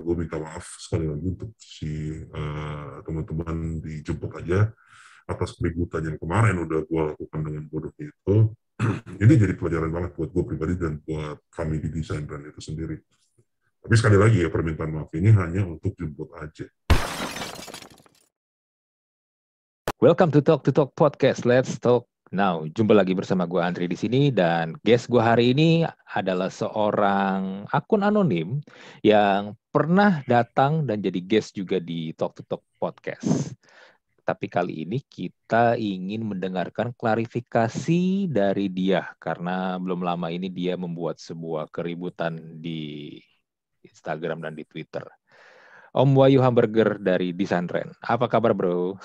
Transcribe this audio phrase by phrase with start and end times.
[0.00, 4.70] gue minta maaf sekali lagi untuk si uh, teman-teman dijemput aja.
[5.26, 8.36] Atas keributan yang kemarin udah gue lakukan dengan bodohnya itu.
[9.22, 12.96] Ini jadi pelajaran banget buat gue pribadi dan buat kami di desain brand itu sendiri.
[13.86, 16.66] Tapi sekali lagi ya permintaan maaf ini hanya untuk jemput aja.
[20.02, 21.46] Welcome to Talk to Talk Podcast.
[21.46, 22.64] Let's talk now.
[22.66, 25.86] Jumpa lagi bersama gue Andri di sini dan guest gue hari ini
[26.16, 28.58] adalah seorang akun anonim
[29.04, 33.54] yang pernah datang dan jadi guest juga di Talk to Talk Podcast.
[34.26, 41.22] Tapi kali ini kita ingin mendengarkan klarifikasi dari dia karena belum lama ini dia membuat
[41.22, 43.22] sebuah keributan di
[43.86, 45.06] Instagram dan di Twitter.
[45.94, 47.94] Om Wahyu Hamburger dari Disandren.
[48.02, 48.98] Apa kabar, Bro?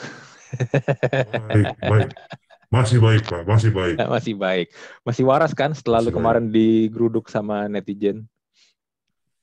[1.48, 2.12] Baik, baik.
[2.72, 3.44] Masih baik, Pak.
[3.44, 3.96] Masih baik.
[4.16, 4.68] Masih baik.
[5.04, 8.24] Masih waras kan setelah lu kemarin digeruduk sama netizen?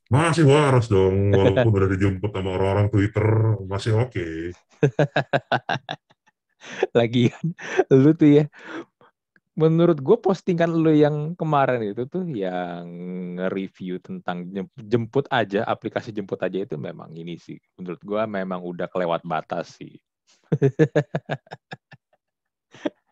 [0.09, 3.29] Masih waras dong, walaupun udah dijemput sama orang-orang Twitter,
[3.69, 4.17] masih oke.
[4.17, 4.57] Okay.
[6.97, 7.45] Lagian,
[7.93, 8.45] lu tuh ya,
[9.53, 12.89] menurut gue postingan lu yang kemarin itu tuh yang
[13.53, 14.49] review tentang
[14.81, 17.61] jemput aja, aplikasi jemput aja itu memang ini sih.
[17.77, 19.93] Menurut gue memang udah kelewat batas sih.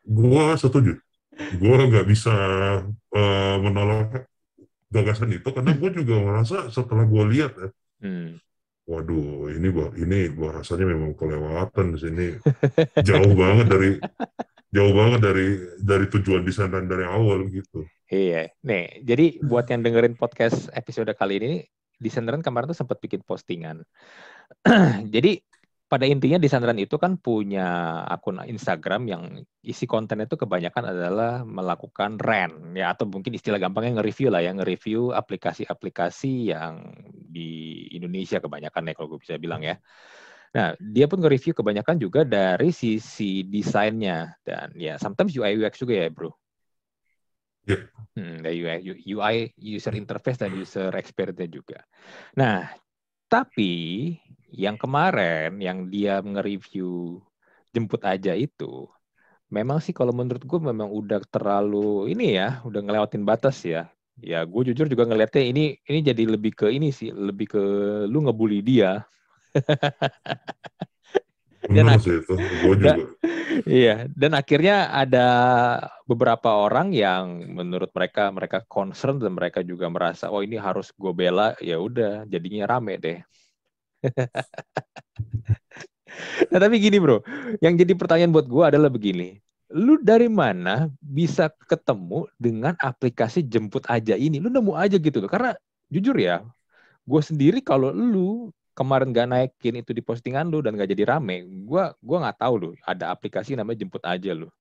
[0.07, 0.93] gue setuju.
[1.61, 2.33] Gue nggak bisa
[3.13, 4.31] uh, menolak
[4.91, 7.69] gagasan itu karena gue juga merasa setelah gue lihat ya,
[8.07, 8.39] hmm.
[8.87, 12.27] waduh ini ini bahasanya memang kelewatan di sini
[13.03, 13.91] jauh banget dari
[14.71, 15.47] jauh banget dari
[15.83, 17.83] dari tujuan desain dan dari awal gitu.
[18.07, 21.53] Iya, nih jadi buat yang dengerin podcast episode kali ini,
[21.99, 23.83] desaineran kemarin tuh sempat bikin postingan.
[25.15, 25.43] jadi
[25.97, 29.23] pada intinya di Sandran itu kan punya akun Instagram yang
[29.65, 34.53] isi konten itu kebanyakan adalah melakukan rent ya atau mungkin istilah gampangnya nge-review lah ya
[34.53, 39.81] nge-review aplikasi-aplikasi yang di Indonesia kebanyakan ya kalau gue bisa bilang ya.
[40.53, 45.97] Nah, dia pun nge-review kebanyakan juga dari sisi desainnya dan ya sometimes UI UX juga
[45.97, 46.37] ya, Bro.
[47.65, 47.89] Yeah.
[48.13, 48.85] Hmm, UI,
[49.17, 51.81] UI user interface dan user experience juga.
[52.37, 52.69] Nah,
[53.33, 54.13] tapi
[54.57, 57.21] yang kemarin yang dia nge-review
[57.77, 58.89] jemput aja itu
[59.53, 63.87] memang sih kalau menurut gue memang udah terlalu ini ya udah ngelewatin batas ya.
[64.17, 67.63] Ya gue jujur juga ngelihatnya ini ini jadi lebih ke ini sih lebih ke
[68.09, 69.05] lu ngebully dia.
[71.67, 72.95] Dan sih itu gue juga.
[73.67, 75.27] iya dan akhirnya ada
[76.07, 81.11] beberapa orang yang menurut mereka mereka concern dan mereka juga merasa oh ini harus gue
[81.11, 81.59] bela.
[81.59, 83.19] Ya udah jadinya rame deh
[86.51, 87.21] nah tapi gini bro,
[87.61, 89.41] yang jadi pertanyaan buat gue adalah begini.
[89.75, 94.39] Lu dari mana bisa ketemu dengan aplikasi jemput aja ini?
[94.39, 95.27] Lu nemu aja gitu loh.
[95.27, 95.59] Karena
[95.91, 96.47] jujur ya,
[97.03, 101.49] gue sendiri kalau lu kemarin gak naikin itu di postingan lu dan gak jadi rame,
[101.65, 104.53] gue gua nggak tahu loh ada aplikasi namanya jemput aja lu.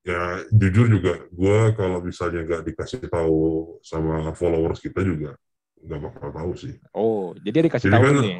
[0.00, 5.36] Ya jujur juga gue kalau misalnya nggak dikasih tahu sama followers kita juga
[5.80, 6.74] nggak bakal tahu sih.
[6.92, 8.38] Oh, jadi dikasih jadi tahu kan, nih.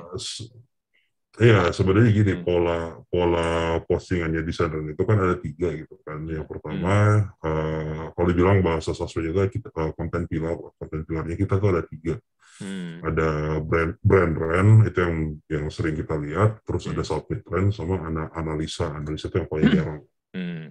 [1.40, 2.44] Iya, sebenarnya gini hmm.
[2.44, 2.78] pola
[3.08, 6.26] pola postingannya di sana itu kan ada tiga gitu kan.
[6.28, 7.46] Yang pertama hmm.
[7.46, 11.82] uh, kalau dibilang bahasa sosmed juga kita uh, konten pilar, konten pilarnya kita tuh ada
[11.86, 12.18] tiga.
[12.60, 13.00] Hmm.
[13.00, 15.16] Ada brand brand brand itu yang
[15.48, 16.92] yang sering kita lihat, terus hmm.
[16.92, 20.02] ada submit trend sama ana, analisa, analisa itu yang paling jarang.
[20.36, 20.68] Hmm.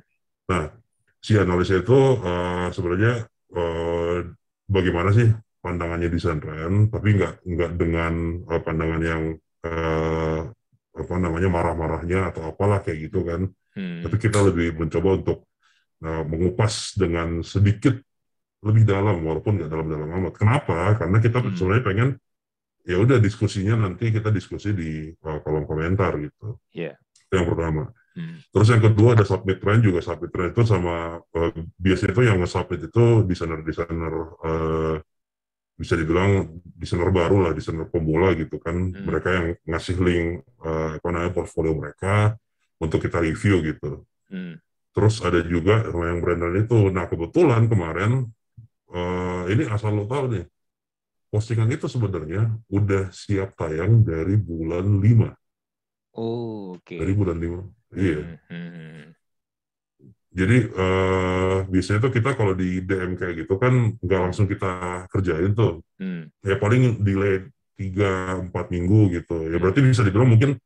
[0.49, 0.63] Nah,
[1.21, 4.17] si analisa itu uh, sebenarnya uh,
[4.65, 5.29] bagaimana sih
[5.59, 8.13] pandangannya di Sandren, tapi nggak nggak dengan
[8.49, 9.23] uh, pandangan yang
[9.67, 10.41] uh,
[10.99, 13.45] apa namanya marah-marahnya atau apalah kayak gitu kan.
[13.77, 14.01] Hmm.
[14.03, 15.45] Tapi kita lebih mencoba untuk
[16.01, 17.93] uh, mengupas dengan sedikit
[18.59, 20.33] lebih dalam walaupun nggak dalam-dalam amat.
[20.35, 20.97] Kenapa?
[20.99, 21.55] Karena kita hmm.
[21.55, 22.09] sebenarnya pengen
[22.89, 26.57] ya udah diskusinya nanti kita diskusi di uh, kolom komentar gitu.
[26.73, 26.97] Yeah.
[27.29, 27.93] yang pertama.
[28.19, 28.35] Hmm.
[28.51, 32.37] Terus yang kedua ada submit trend juga submit trend itu sama uh, biasanya itu yang
[32.43, 34.13] nge-submit itu desainer-desainer
[34.43, 34.95] uh,
[35.79, 38.75] bisa dibilang desainer baru lah, desainer pemula gitu kan.
[38.91, 39.07] Hmm.
[39.07, 42.35] Mereka yang ngasih link uh, apa namanya portfolio mereka
[42.83, 44.03] untuk kita review gitu.
[44.27, 44.59] Hmm.
[44.91, 46.91] Terus ada juga yang brandon itu.
[46.91, 48.27] Nah kebetulan kemarin
[48.91, 50.43] uh, ini asal lo tahu nih,
[51.31, 56.19] postingan itu sebenarnya udah siap tayang dari bulan 5.
[56.19, 56.83] Oh, oke.
[56.83, 56.99] Okay.
[56.99, 58.37] Dari bulan 5 Iya.
[58.49, 59.03] Hmm, hmm.
[60.29, 65.57] Jadi uh, biasanya tuh kita kalau di DM kayak gitu kan nggak langsung kita kerjain
[65.57, 65.81] tuh.
[65.97, 66.29] Hmm.
[66.45, 69.49] Ya paling delay tiga empat minggu gitu.
[69.49, 69.61] Ya hmm.
[69.61, 70.59] berarti bisa dibilang mungkin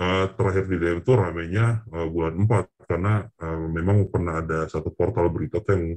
[0.00, 3.12] uh, terakhir di DM tuh ramenya uh, bulan 4 karena
[3.42, 5.96] uh, memang pernah ada satu portal berita yang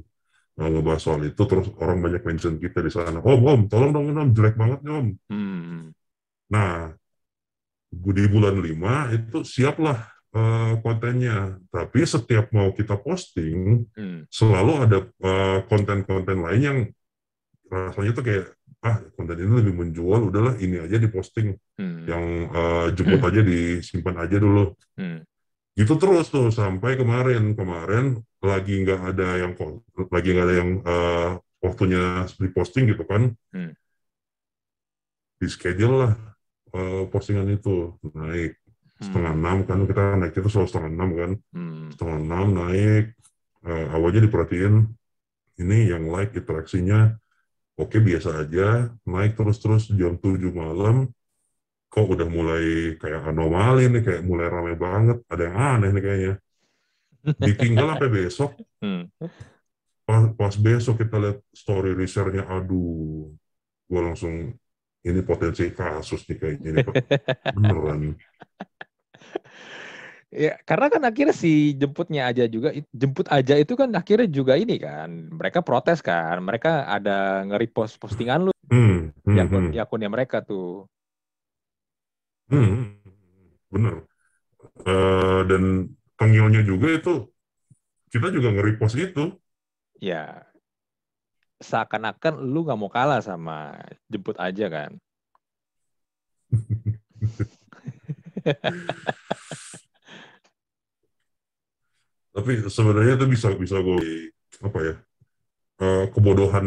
[0.58, 4.10] uh, ngebahas soal itu terus orang banyak mention kita di sana om om tolong dong
[4.10, 5.94] om jelek banget nih om Hmm.
[6.50, 6.94] nah
[7.90, 9.98] di bulan 5 itu siaplah
[10.34, 14.24] uh, kontennya tapi setiap mau kita posting Hmm.
[14.30, 16.78] selalu ada uh, konten-konten lain yang
[17.70, 18.46] rasanya tuh kayak
[18.80, 22.04] ah konten ini lebih menjual udahlah ini aja diposting Hmm.
[22.08, 25.22] yang uh, jemput aja disimpan aja dulu Hmm.
[25.76, 29.52] gitu terus tuh sampai kemarin kemarin lagi nggak ada yang
[30.10, 31.30] lagi nggak ada yang uh,
[31.60, 33.72] waktunya diposting gitu kan Hmm.
[35.40, 36.12] di schedule lah
[36.76, 38.59] uh, postingan itu naik
[39.06, 39.38] setengah Hmm.
[39.38, 41.90] enam kan kita naik itu selalu setengah enam kan Hmm.
[41.92, 43.04] setengah enam naik
[43.68, 44.74] uh, awalnya diperhatiin
[45.62, 46.98] ini yang like interaksinya
[47.80, 50.96] oke biasa aja naik terus terus jam 7 malam
[51.92, 52.64] kok udah mulai
[53.02, 56.32] kayak anomali nih kayak mulai ramai banget ada yang aneh nih kayaknya
[57.44, 58.50] ditinggal sampai besok
[58.82, 59.10] Hmm.
[60.06, 63.30] pas, pas besok kita lihat story resernya aduh
[63.90, 64.34] gua langsung
[65.06, 66.84] ini potensi kasus nih kayaknya nih
[67.54, 68.00] beneran
[70.30, 74.78] Ya, karena kan akhirnya si jemputnya aja juga, jemput aja itu kan akhirnya juga ini
[74.78, 79.78] kan, mereka protes kan, mereka ada nge-repost postingan lu hmm, hmm, di akun hmm, di
[79.82, 80.86] akunnya mereka tuh.
[82.46, 82.86] hmm, hmm.
[83.74, 83.94] bener
[84.84, 87.28] Eh, dan tengilnya juga itu
[88.12, 89.24] kita juga nge-repost itu
[90.00, 90.48] Ya,
[91.60, 93.76] seakan-akan lu nggak mau kalah sama
[94.08, 94.96] jemput aja kan.
[102.30, 103.98] tapi sebenarnya itu bisa bisa gue
[104.62, 104.94] apa ya
[105.82, 106.66] eh, kebodohan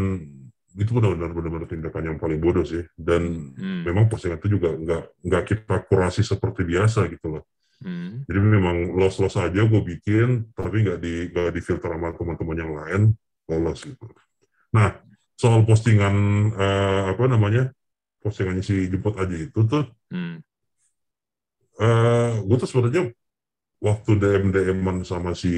[0.73, 3.85] itu benar-benar benar-benar tindakan yang paling bodoh sih dan Hmm.
[3.85, 7.43] memang postingan itu juga nggak nggak kita kurasi seperti biasa gitu loh
[7.83, 8.23] Hmm.
[8.25, 12.57] jadi memang los los aja gue bikin tapi nggak di nggak di filter sama teman-teman
[12.57, 13.01] yang lain
[13.51, 14.03] lolos gitu
[14.73, 14.97] nah
[15.37, 16.15] soal postingan
[16.57, 17.69] eh, apa namanya
[18.23, 20.41] postingannya si jemput aja itu tuh Hmm.
[21.81, 23.03] eh gue tuh sebenarnya
[23.83, 25.51] waktu DM DM-an sama si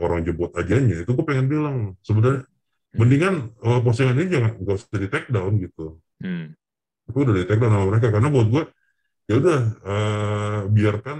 [0.00, 2.48] orang jemput ajanya itu gue pengen bilang sebenarnya
[2.96, 6.00] mendingan eh, postingan ini jangan nggak usah di take down gitu.
[6.24, 6.56] Hmm.
[7.12, 8.64] gue udah di take down sama mereka karena buat gue
[9.28, 11.18] ya udah eh, biarkan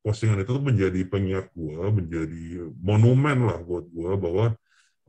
[0.00, 2.44] postingan itu tuh menjadi pengingat gue menjadi
[2.80, 4.46] monumen lah buat gue bahwa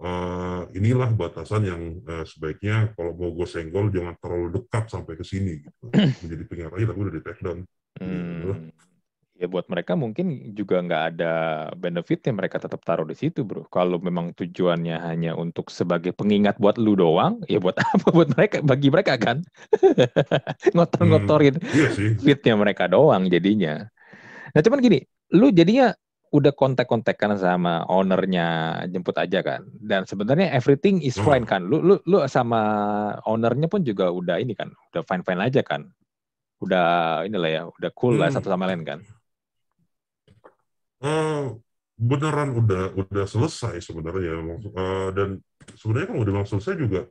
[0.04, 5.24] eh, inilah batasan yang eh, sebaiknya kalau mau gue senggol jangan terlalu dekat sampai ke
[5.24, 5.86] sini gitu.
[6.28, 7.60] Menjadi pengingat aja tapi udah di take down.
[8.04, 8.68] Hmm.
[9.38, 11.34] Ya buat mereka mungkin juga nggak ada
[11.78, 13.70] benefitnya mereka tetap taruh di situ bro.
[13.70, 18.66] Kalau memang tujuannya hanya untuk sebagai pengingat buat lu doang, ya buat apa buat mereka?
[18.66, 19.46] Bagi mereka kan
[20.74, 23.86] ngotor-ngotorin iya sih fitnya mereka doang jadinya.
[24.58, 25.06] Nah cuman gini,
[25.38, 25.94] lu jadinya
[26.34, 31.30] udah kontak-kontakan sama ownernya jemput aja kan, dan sebenarnya everything is Hmm.
[31.30, 31.62] fine kan.
[31.62, 32.60] Lu lu lu sama
[33.30, 35.88] ownernya pun juga udah ini kan, udah fine fine aja kan.
[36.58, 38.42] Udah inilah ya, udah cool lah Hmm.
[38.42, 39.00] satu sama lain kan.
[40.98, 41.44] Eh,
[41.98, 44.34] beneran udah udah selesai sebenarnya.
[44.58, 45.30] Eh, dan
[45.78, 47.02] sebenarnya kalau udah memang selesai juga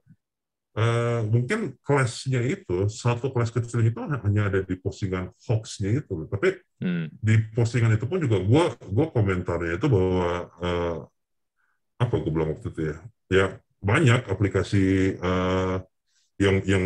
[0.76, 6.26] eh, mungkin kelasnya itu satu kelas kecil itu hanya ada di postingan hoaxnya itu.
[6.28, 7.08] Tapi Hmm.
[7.16, 10.28] di postingan itu pun juga gua gua komentarnya itu bahwa
[10.60, 10.96] eh,
[11.96, 12.96] apa gue bilang waktu itu ya?
[13.32, 13.46] Ya
[13.80, 15.76] banyak aplikasi eh,
[16.40, 16.84] yang yang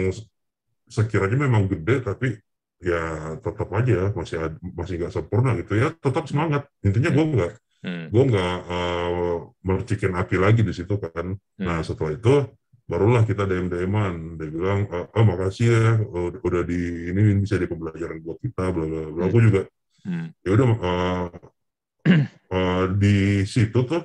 [0.90, 2.38] sekiranya memang gede tapi
[2.80, 7.52] ya tetap aja masih ad- masih nggak sempurna gitu ya tetap semangat intinya gue nggak
[7.80, 8.12] Hmm.
[8.12, 11.86] gue nggak eh, mercikin api lagi di situ kan nah Hmm.
[11.88, 12.44] setelah itu
[12.84, 14.84] barulah kita dm dman dia bilang
[15.16, 19.24] oh makasih ya udah, udah di ini bisa di pembelajaran buat kita bla bla bla
[19.24, 19.32] Hmm.
[19.32, 19.60] gue juga
[20.04, 20.28] Hmm.
[20.44, 21.26] ya udah eh,
[22.52, 23.16] eh, di
[23.48, 24.02] situ tuh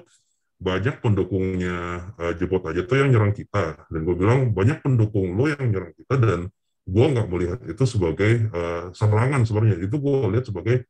[0.56, 1.76] banyak pendukungnya
[2.16, 5.92] eh, jemput aja tuh yang nyerang kita dan gue bilang banyak pendukung lo yang nyerang
[6.00, 6.42] kita dan
[6.86, 10.86] gue nggak melihat itu sebagai eh, serangan sebenarnya itu gue lihat sebagai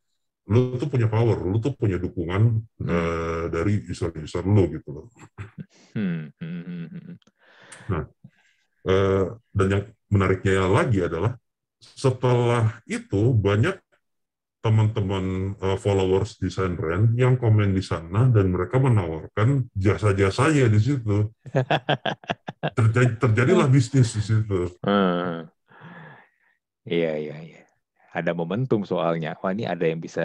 [0.46, 2.42] lo tuh punya power lo tuh punya dukungan
[2.86, 5.06] eh, dari user-user lo gitu loh
[5.96, 6.28] Hmm.
[6.40, 6.62] Hmm.
[6.92, 7.16] Hmm.
[7.88, 8.04] Hmm.
[8.86, 9.24] Eh,
[9.56, 11.34] dan yang menariknya lagi adalah
[11.80, 13.80] setelah itu banyak
[14.60, 21.30] teman-teman eh, followers desain brand yang komen di sana dan mereka menawarkan jasa-jasanya di situ.
[22.76, 24.68] Terjadi, terjadilah bisnis di situ.
[24.84, 25.48] Hmm.
[26.86, 27.62] Iya, iya, iya.
[28.14, 29.36] Ada momentum soalnya.
[29.42, 30.24] Wah, ini ada yang bisa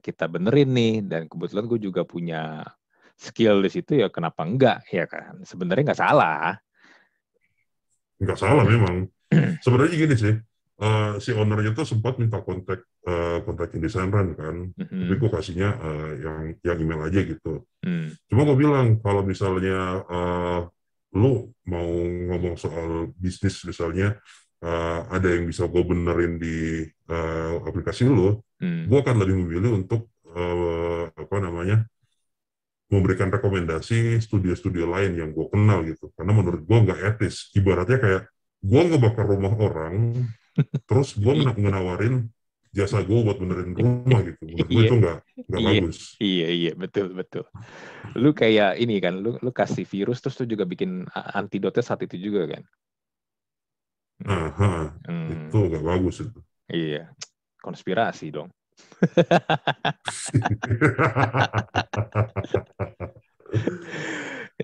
[0.00, 0.94] kita benerin nih.
[1.04, 2.62] Dan kebetulan gue juga punya
[3.16, 6.52] skill di situ ya kenapa enggak ya kan sebenarnya nggak salah
[8.20, 9.08] Nggak salah memang.
[9.64, 10.34] Sebenarnya gini sih,
[10.80, 15.20] eh, si ownernya tuh sempat minta kontak eh, kontakin desain brand kan, tapi Mhm.
[15.20, 17.64] gue kasihnya eh, yang yang email aja gitu.
[17.84, 18.12] Hmm.
[18.28, 20.60] Cuma gue bilang kalau misalnya eh,
[21.16, 24.16] lu mau ngomong soal bisnis misalnya
[24.62, 28.88] uh, ada yang bisa gue benerin di uh, aplikasi lu, hmm.
[28.88, 31.84] gue akan lebih memilih untuk uh, apa namanya
[32.86, 36.14] memberikan rekomendasi studio-studio lain yang gue kenal gitu.
[36.14, 37.50] Karena menurut gue nggak etis.
[37.58, 38.22] Ibaratnya kayak
[38.62, 39.94] gue ngebakar rumah orang
[40.88, 42.30] terus gue menawarin
[42.70, 44.42] jasa gue buat benerin rumah gitu.
[44.46, 44.86] Menurut gue iya.
[44.86, 45.18] itu nggak
[45.50, 45.98] nggak iya, bagus.
[46.22, 46.72] Iya iya.
[46.78, 47.44] Betul betul.
[48.14, 52.30] Lu kayak ini kan lu lu kasih virus terus lu juga bikin antidotnya saat itu
[52.30, 52.62] juga kan
[54.24, 55.28] Aha, hmm.
[55.28, 56.40] itu nggak bagus itu
[56.72, 57.12] iya
[57.60, 58.48] konspirasi dong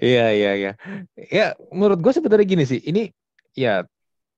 [0.02, 0.72] Iya iya iya.
[1.14, 2.80] Ya menurut gue sebenarnya gini sih.
[2.80, 3.12] Ini
[3.54, 3.84] ya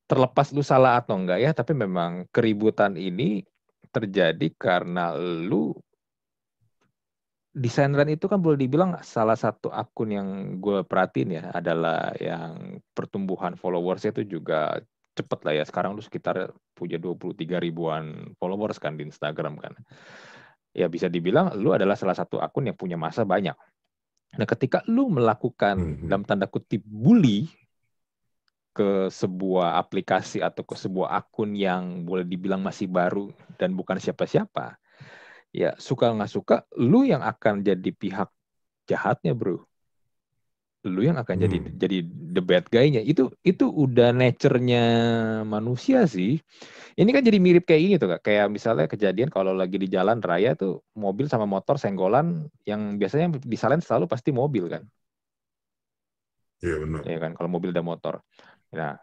[0.05, 3.47] terlepas lu salah atau enggak ya, tapi memang keributan ini
[3.95, 5.73] terjadi karena lu
[7.55, 10.29] desainer itu kan boleh dibilang salah satu akun yang
[10.59, 14.83] gue perhatiin ya adalah yang pertumbuhan followersnya itu juga
[15.15, 15.65] cepet lah ya.
[15.65, 19.73] Sekarang lu sekitar punya 23 ribuan followers kan di Instagram kan.
[20.75, 23.55] Ya bisa dibilang lu adalah salah satu akun yang punya masa banyak.
[24.35, 26.11] Nah ketika lu melakukan hmm.
[26.11, 27.47] dalam tanda kutip bully
[28.75, 34.75] ke sebuah aplikasi atau ke sebuah akun yang boleh dibilang masih baru dan bukan siapa-siapa,
[35.55, 38.27] ya suka nggak suka, lu yang akan jadi pihak
[38.91, 39.63] jahatnya bro
[40.85, 41.81] lu yang akan jadi hmm.
[41.81, 41.99] jadi
[42.37, 43.01] the bad guy-nya.
[43.01, 44.85] Itu itu udah nature-nya
[45.49, 46.37] manusia sih.
[46.95, 48.21] Ini kan jadi mirip kayak ini tuh kak.
[48.29, 53.35] Kayak misalnya kejadian kalau lagi di jalan raya tuh mobil sama motor senggolan yang biasanya
[53.43, 54.85] disalahin selalu pasti mobil kan?
[56.61, 57.01] Iya benar.
[57.09, 57.33] Iya kan?
[57.33, 58.21] Kalau mobil dan motor.
[58.77, 59.01] Nah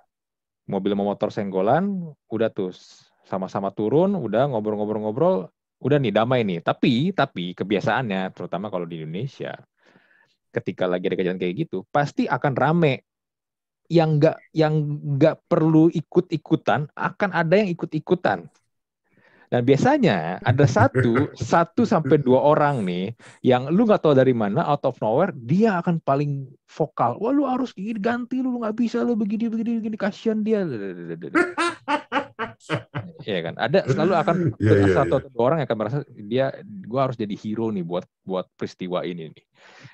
[0.69, 2.71] mobil sama motor senggolan udah tuh
[3.25, 5.49] sama-sama turun udah ngobrol-ngobrol-ngobrol
[5.81, 6.61] udah nih damai nih.
[6.61, 9.57] Tapi tapi kebiasaannya terutama kalau di Indonesia
[10.51, 13.07] ketika lagi ada kejadian kayak gitu pasti akan rame.
[13.91, 14.73] Yang nggak yang
[15.19, 18.47] nggak perlu ikut-ikutan akan ada yang ikut-ikutan.
[19.51, 23.11] Dan biasanya ada satu satu sampai dua orang nih
[23.43, 27.19] yang lu nggak tahu dari mana out of nowhere dia akan paling vokal.
[27.19, 30.63] Wah lu harus ganti lu nggak bisa lu begini begini begini kasihan dia
[33.27, 33.55] Iya kan?
[33.57, 35.19] Ada selalu akan yeah, yeah, satu yeah.
[35.21, 39.05] atau dua orang yang akan merasa dia gue harus jadi hero nih buat buat peristiwa
[39.05, 39.45] ini nih.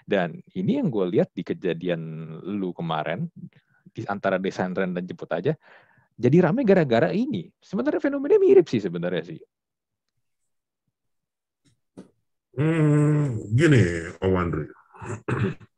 [0.08, 2.00] Dan ini yang gue lihat di kejadian
[2.48, 3.28] lu kemarin
[3.92, 5.56] di antara desain dan jemput aja
[6.18, 7.46] jadi rame gara-gara ini.
[7.62, 9.40] Sebenarnya fenomena mirip sih sebenarnya sih.
[12.58, 14.66] Hmm, gini Om Andri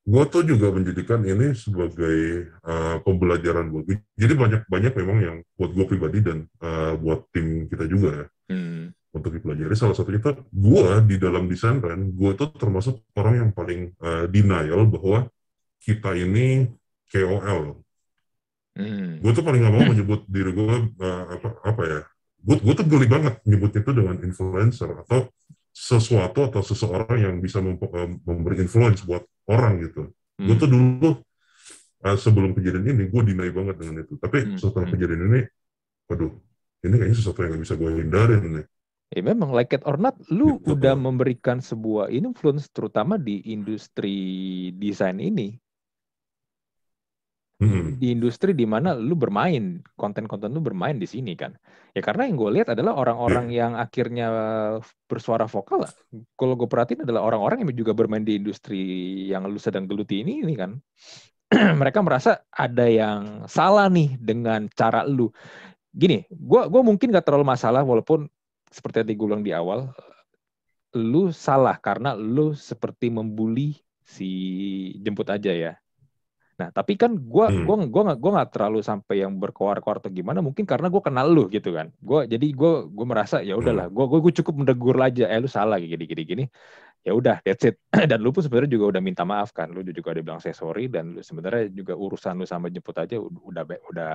[0.00, 3.98] gue tuh juga menjadikan ini sebagai uh, pembelajaran buat gue.
[4.16, 8.26] Jadi banyak banyak memang yang buat gue pribadi dan uh, buat tim kita juga ya
[8.56, 9.12] hmm.
[9.12, 9.74] untuk dipelajari.
[9.76, 14.24] Salah satunya tuh gue di dalam desain kan, gue tuh termasuk orang yang paling uh,
[14.26, 15.28] denial bahwa
[15.80, 16.68] kita ini
[17.12, 17.76] KOL.
[18.80, 19.20] Hmm.
[19.20, 22.00] Gue tuh paling nggak mau menyebut diri gue uh, apa apa ya.
[22.40, 25.28] Gue gue tuh geli banget menyebut itu dengan influencer atau
[25.70, 30.10] sesuatu atau seseorang yang bisa memberi influence buat orang gitu.
[30.38, 30.46] Hmm.
[30.50, 31.10] Gue tuh dulu
[32.04, 34.14] uh, sebelum kejadian ini gue deny banget dengan itu.
[34.18, 34.58] Tapi hmm.
[34.58, 34.94] setelah hmm.
[34.98, 35.40] kejadian ini,
[36.10, 36.32] waduh,
[36.86, 38.66] ini kayaknya sesuatu yang gak bisa gue hindarin nih.
[39.10, 40.78] Ya memang like it or not, lu gitu.
[40.78, 44.14] udah memberikan sebuah influence terutama di industri
[44.78, 45.58] desain ini
[47.60, 48.00] hmm.
[48.00, 51.52] di industri di mana lu bermain konten-konten lu bermain di sini kan
[51.92, 53.58] ya karena yang gue lihat adalah orang-orang yeah.
[53.64, 54.26] yang akhirnya
[55.04, 55.84] bersuara vokal
[56.34, 58.82] kalau gue perhatiin adalah orang-orang yang juga bermain di industri
[59.28, 60.80] yang lu sedang geluti ini ini kan
[61.80, 65.28] mereka merasa ada yang salah nih dengan cara lu
[65.90, 68.30] gini gue gua mungkin gak terlalu masalah walaupun
[68.70, 69.90] seperti yang gue bilang di awal
[70.94, 74.30] lu salah karena lu seperti membuli si
[75.02, 75.72] jemput aja ya
[76.60, 77.64] Nah, tapi kan gue hmm.
[77.64, 81.26] gua gua nggak gua nggak terlalu sampai yang berkoar-koar atau gimana, mungkin karena gue kenal
[81.32, 81.88] lu gitu kan.
[82.04, 84.20] Gue jadi gue gue merasa ya udahlah, gue hmm.
[84.20, 86.44] gue cukup mendegur aja, eh lu salah gini gini gini.
[87.00, 87.80] Ya udah, that's it.
[88.12, 90.92] dan lu pun sebenarnya juga udah minta maaf kan, lu juga udah bilang saya sorry
[90.92, 94.14] dan lu sebenarnya juga urusan lu sama jemput aja udah udah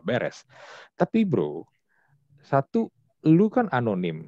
[0.00, 0.48] beres.
[0.96, 1.68] Tapi bro,
[2.40, 2.88] satu
[3.28, 4.24] lu kan anonim.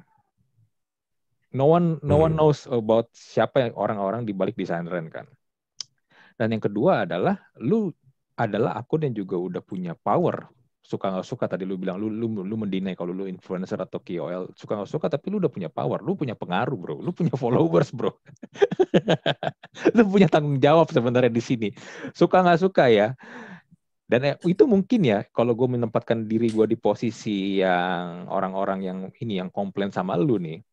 [1.57, 2.37] No one no one hmm.
[2.37, 5.25] knows about siapa yang orang-orang di balik desainer kan
[6.37, 7.89] dan yang kedua adalah lu
[8.37, 10.45] adalah akun yang juga udah punya power.
[10.87, 14.55] Suka nggak suka tadi lu bilang lu lu lu mendinai kalau lu influencer atau KOL
[14.55, 17.91] suka nggak suka tapi lu udah punya power, lu punya pengaruh bro, lu punya followers
[17.91, 18.15] bro,
[19.97, 21.67] lu punya tanggung jawab sebenarnya di sini.
[22.15, 23.19] Suka nggak suka ya.
[24.07, 28.99] Dan eh, itu mungkin ya kalau gue menempatkan diri gue di posisi yang orang-orang yang
[29.19, 30.63] ini yang komplain sama lu nih,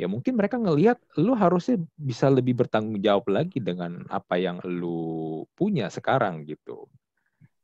[0.00, 5.44] ya mungkin mereka ngelihat lu harusnya bisa lebih bertanggung jawab lagi dengan apa yang lu
[5.52, 6.88] punya sekarang gitu.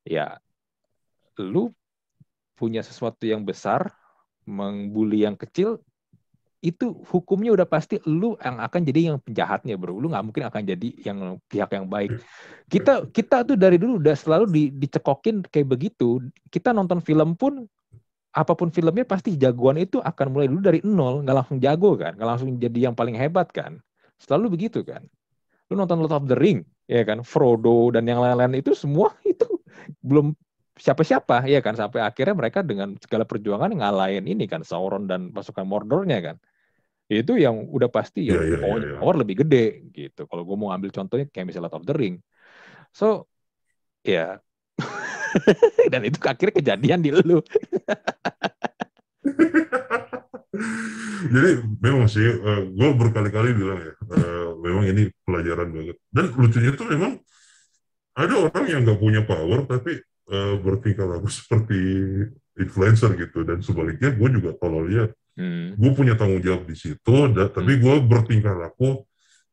[0.05, 0.37] Ya,
[1.41, 1.73] lu
[2.53, 3.89] punya sesuatu yang besar,
[4.45, 5.81] mengbuli yang kecil,
[6.61, 9.97] itu hukumnya udah pasti lu yang akan jadi yang penjahatnya bro.
[9.97, 12.21] Lu nggak mungkin akan jadi yang pihak yang baik.
[12.69, 16.21] Kita kita tuh dari dulu udah selalu di, dicekokin kayak begitu.
[16.53, 17.65] Kita nonton film pun
[18.37, 22.13] apa pun filmnya pasti jagoan itu akan mulai dulu dari nol nggak langsung jago kan
[22.21, 23.81] nggak langsung jadi yang paling hebat kan
[24.21, 25.01] selalu begitu kan
[25.73, 29.49] lu nonton Lord of the Ring ya kan Frodo dan yang lain-lain itu semua itu
[30.05, 30.37] belum
[30.77, 35.65] siapa-siapa ya kan sampai akhirnya mereka dengan segala perjuangan ngalahin ini kan Sauron dan pasukan
[35.65, 36.37] Mordornya kan
[37.07, 38.99] itu yang udah pasti ya yeah, power, yeah.
[38.99, 40.27] power lebih gede gitu.
[40.27, 42.19] Kalau gue mau ambil contohnya kayak misalnya Lord of the Ring.
[42.91, 43.31] So
[44.03, 44.43] ya.
[45.93, 47.39] dan itu akhirnya kejadian di lu.
[51.27, 51.51] Jadi
[51.83, 55.97] memang sih, uh, eh, gue berkali-kali bilang ya, uh, memang ini pelajaran banget.
[56.09, 57.21] Dan lucunya itu memang
[58.17, 60.01] ada orang yang nggak punya power tapi
[60.33, 61.79] uh, bertingkah laku seperti
[62.57, 63.45] influencer gitu.
[63.45, 65.77] Dan sebaliknya gue juga kalau lihat Hmm.
[65.77, 67.81] Gue punya tanggung jawab di situ, dan, tapi hmm.
[67.85, 69.05] gue bertingkah laku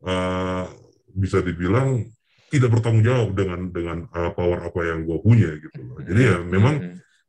[0.07, 0.65] uh,
[1.11, 2.07] bisa dibilang
[2.53, 5.97] tidak bertanggung jawab dengan dengan uh, power apa yang gue punya gitu loh.
[6.05, 6.47] Jadi ya hmm.
[6.53, 6.75] memang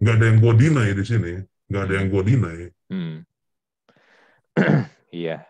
[0.04, 1.33] nggak ada yang gue deny di sini,
[1.73, 2.23] nggak ada yang gue.
[2.93, 3.16] Hmm.
[5.14, 5.47] Iya.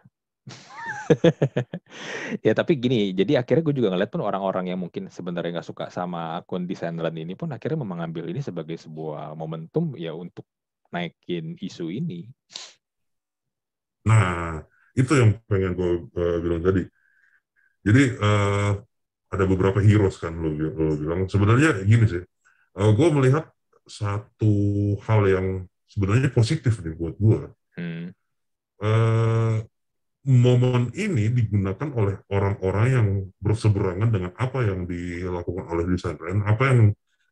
[2.45, 5.89] ya tapi gini, jadi akhirnya gue juga ngeliat pun orang-orang yang mungkin sebenarnya nggak suka
[5.89, 10.45] sama akun desainer ini pun akhirnya mengambil ini sebagai sebuah momentum ya untuk
[10.93, 12.29] naikin isu ini.
[14.05, 14.61] Nah,
[14.93, 16.85] itu yang pengen gue uh, bilang tadi.
[17.89, 18.85] Jadi uh,
[19.35, 21.27] ada beberapa heroes kan lo, lo bilang.
[21.27, 22.23] Sebenarnya gini sih,
[22.79, 23.51] uh, gue melihat
[23.85, 24.55] satu
[25.05, 25.47] hal yang
[25.91, 27.41] sebenarnya positif nih buat gue.
[27.77, 28.07] Hmm.
[28.81, 29.63] Uh,
[30.25, 33.09] momen ini digunakan oleh orang-orang yang
[33.45, 36.17] berseberangan dengan apa yang dilakukan oleh desain
[36.49, 36.81] apa yang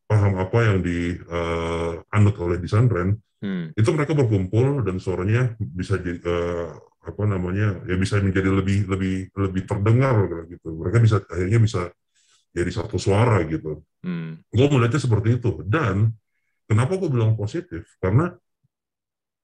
[0.05, 3.73] paham apa yang dianut uh, oleh desain hmm.
[3.73, 9.15] itu mereka berkumpul dan suaranya bisa jadi uh, apa namanya ya bisa menjadi lebih lebih
[9.35, 11.91] lebih terdengar gitu mereka bisa akhirnya bisa
[12.55, 14.47] jadi satu suara gitu hmm.
[14.55, 16.15] gue melihatnya seperti itu dan
[16.71, 18.31] kenapa gue bilang positif karena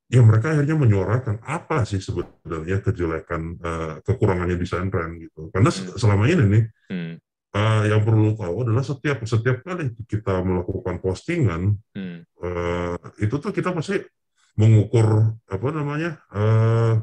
[0.09, 5.99] ya mereka akhirnya menyuarakan apa sih sebenarnya kejelekan uh, kekurangannya desain brand gitu karena hmm.
[5.99, 7.13] selama ini nih hmm.
[7.59, 12.23] uh, yang perlu tahu adalah setiap setiap kali kita melakukan postingan hmm.
[12.39, 13.99] uh, itu tuh kita pasti
[14.59, 17.03] mengukur apa namanya uh,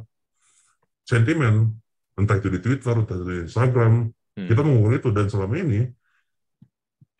[1.05, 1.77] sentimen
[2.17, 4.47] entah itu di Twitter entah itu di Instagram hmm.
[4.49, 5.81] kita mengukur itu dan selama ini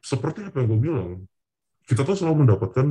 [0.02, 1.10] seperti apa yang gue bilang
[1.86, 2.88] kita tuh selalu mendapatkan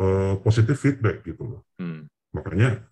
[0.00, 2.06] uh, positif feedback gitu loh hmm.
[2.36, 2.84] makanya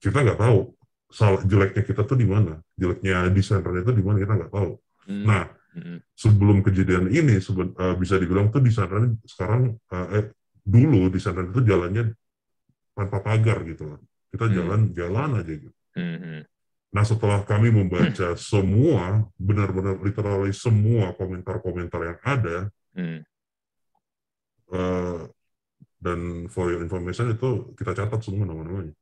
[0.00, 0.72] kita nggak tahu
[1.08, 4.70] salah jeleknya kita tuh di mana jeleknya desainer itu di mana kita nggak tahu
[5.08, 5.24] hmm.
[5.24, 5.44] nah
[5.76, 5.98] hmm.
[6.16, 10.32] sebelum kejadian ini seben, uh, bisa dibilang tuh desainer sekarang uh, eh,
[10.64, 12.16] dulu desainer itu jalannya
[12.96, 14.00] tanpa pagar gitu loh
[14.34, 15.38] kita jalan-jalan hmm.
[15.38, 15.78] aja gitu.
[15.94, 16.42] Hmm.
[16.90, 22.56] Nah setelah kami membaca semua, benar-benar literally semua komentar-komentar yang ada,
[22.98, 23.22] hmm.
[24.74, 25.30] uh,
[26.02, 28.94] dan for your information itu kita catat semua nama-namanya.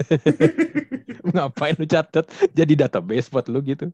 [1.36, 2.24] Ngapain lu catat?
[2.56, 3.92] Jadi database buat lu gitu?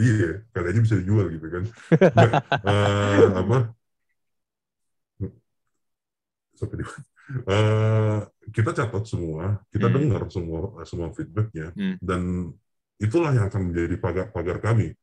[0.00, 1.64] Iya, kali aja bisa dijual gitu kan.
[2.16, 2.30] Nah,
[2.64, 3.58] uh, apa?
[6.56, 6.84] Sampai di
[7.46, 8.18] uh,
[8.50, 9.94] kita catat semua, kita hmm.
[9.94, 11.96] dengar semua semua feedbacknya, hmm.
[12.02, 12.50] dan
[12.98, 14.94] itulah yang akan menjadi pagar-pagar kami.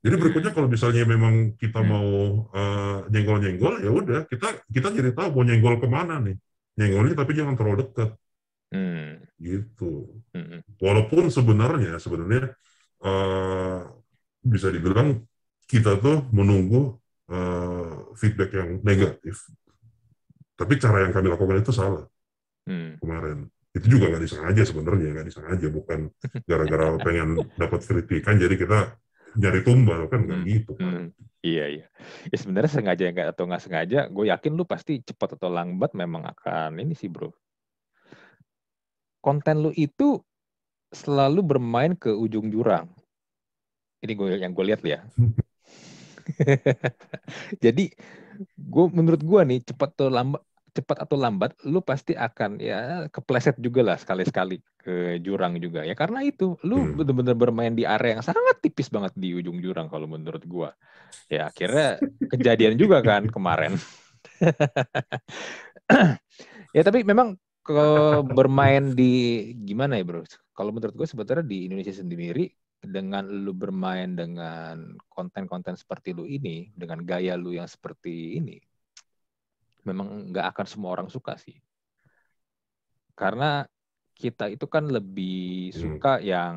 [0.00, 0.22] Jadi hmm.
[0.22, 1.88] berikutnya kalau misalnya memang kita hmm.
[1.88, 2.08] mau
[2.50, 6.36] uh, nyenggol-nyenggol, ya udah kita kita jadi tahu mau nyenggol ke mana nih.
[6.80, 8.10] Nyenggolnya tapi jangan terlalu dekat.
[8.70, 9.20] Hmm.
[9.36, 10.22] Gitu.
[10.32, 10.62] Hmm.
[10.80, 12.54] Walaupun sebenarnya sebenarnya
[13.04, 13.82] uh,
[14.40, 15.20] bisa dibilang
[15.68, 16.98] kita tuh menunggu
[17.30, 19.46] uh, feedback yang negatif
[20.60, 22.04] tapi cara yang kami lakukan itu salah
[22.68, 23.00] hmm.
[23.00, 23.48] kemarin.
[23.72, 26.12] Itu juga nggak disengaja sebenarnya, nggak disengaja, bukan
[26.50, 28.78] gara-gara pengen dapat kritikan jadi kita
[29.40, 30.50] nyari tumbal kan nggak hmm.
[30.52, 30.84] gitu kan.
[30.84, 31.08] Hmm.
[31.40, 31.86] Iya iya.
[32.28, 36.28] Ya sebenarnya sengaja nggak atau nggak sengaja, gue yakin lu pasti cepat atau lambat memang
[36.28, 37.32] akan ini sih bro.
[39.24, 40.20] Konten lu itu
[40.92, 42.92] selalu bermain ke ujung jurang.
[44.04, 45.00] Ini gue yang gue lihat ya.
[47.64, 47.88] Jadi
[48.56, 53.58] gue menurut gue nih cepat atau lambat cepat atau lambat lu pasti akan ya kepleset
[53.58, 57.02] juga lah sekali-sekali ke jurang juga ya karena itu lu hmm.
[57.02, 60.72] benar-benar bermain di area yang sangat tipis banget di ujung jurang kalau menurut gua
[61.28, 62.00] ya akhirnya
[62.32, 63.76] kejadian juga kan kemarin
[66.76, 67.84] ya tapi memang ke
[68.24, 69.12] bermain di
[69.62, 70.24] gimana ya bro?
[70.56, 72.48] Kalau menurut gue sebetulnya di Indonesia sendiri
[72.80, 78.56] dengan lu bermain dengan konten-konten seperti lu ini, dengan gaya lu yang seperti ini,
[79.84, 81.56] memang nggak akan semua orang suka sih.
[83.14, 83.64] Karena
[84.16, 85.76] kita itu kan lebih hmm.
[85.76, 86.24] suka hmm.
[86.24, 86.56] yang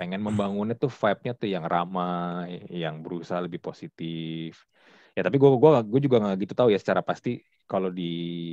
[0.00, 4.64] pengen membangunnya tuh vibe-nya tuh yang ramai, yang berusaha lebih positif.
[5.14, 8.10] Ya tapi gue gua gue juga nggak gitu tahu ya secara pasti kalau di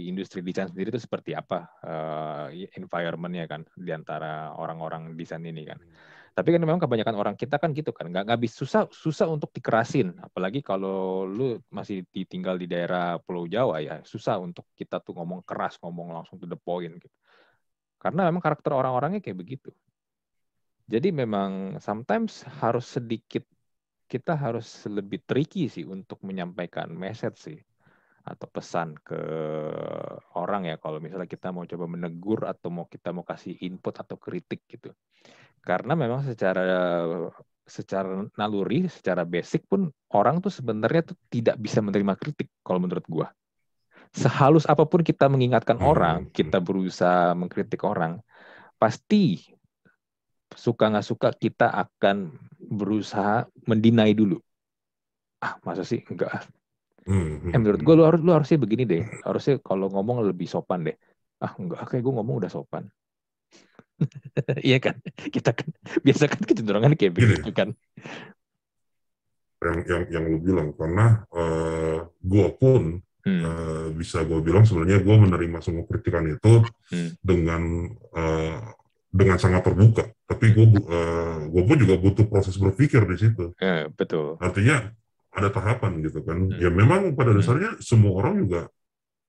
[0.07, 5.79] industri desain sendiri itu seperti apa uh, environment-nya kan di antara orang-orang desain ini kan.
[6.31, 9.51] Tapi kan memang kebanyakan orang kita kan gitu kan, nggak nggak bisa susah susah untuk
[9.51, 15.19] dikerasin, apalagi kalau lu masih ditinggal di daerah Pulau Jawa ya susah untuk kita tuh
[15.19, 17.11] ngomong keras, ngomong langsung to the point gitu.
[17.99, 19.75] Karena memang karakter orang-orangnya kayak begitu.
[20.87, 23.43] Jadi memang sometimes harus sedikit
[24.07, 27.59] kita harus lebih tricky sih untuk menyampaikan message sih
[28.21, 29.21] atau pesan ke
[30.37, 34.15] orang ya kalau misalnya kita mau coba menegur atau mau kita mau kasih input atau
[34.17, 34.93] kritik gitu.
[35.61, 36.65] Karena memang secara
[37.65, 43.05] secara naluri, secara basic pun orang tuh sebenarnya tuh tidak bisa menerima kritik kalau menurut
[43.09, 43.27] gua.
[44.11, 45.87] Sehalus apa pun kita mengingatkan hmm.
[45.87, 48.19] orang, kita berusaha mengkritik orang,
[48.75, 49.39] pasti
[50.51, 54.35] suka nggak suka kita akan berusaha mendinai dulu.
[55.39, 56.43] Ah, masa sih enggak?
[57.01, 59.03] Hmm, eh, menurut gue lu harus lu harusnya begini deh.
[59.25, 60.97] Harusnya kalau ngomong lebih sopan deh.
[61.41, 62.85] Ah, enggak, kayak gue ngomong udah sopan.
[64.67, 64.97] iya kan
[65.29, 65.69] kita kan
[66.01, 67.77] biasa kan kecenderungan kayak begitu kan
[69.61, 73.41] yang yang yang lu bilang karena uh, eh, gue pun hmm.
[73.45, 77.21] uh, bisa gue bilang sebenarnya gue menerima semua kritikan itu hmm.
[77.21, 77.61] dengan
[78.17, 78.57] uh,
[79.11, 83.85] dengan sangat terbuka tapi gue uh, gue pun juga butuh proses berpikir di situ ya,
[83.93, 84.89] betul artinya
[85.31, 86.59] ada tahapan gitu kan hmm.
[86.59, 87.37] ya memang pada hmm.
[87.39, 87.81] dasarnya hmm.
[87.83, 88.67] semua orang juga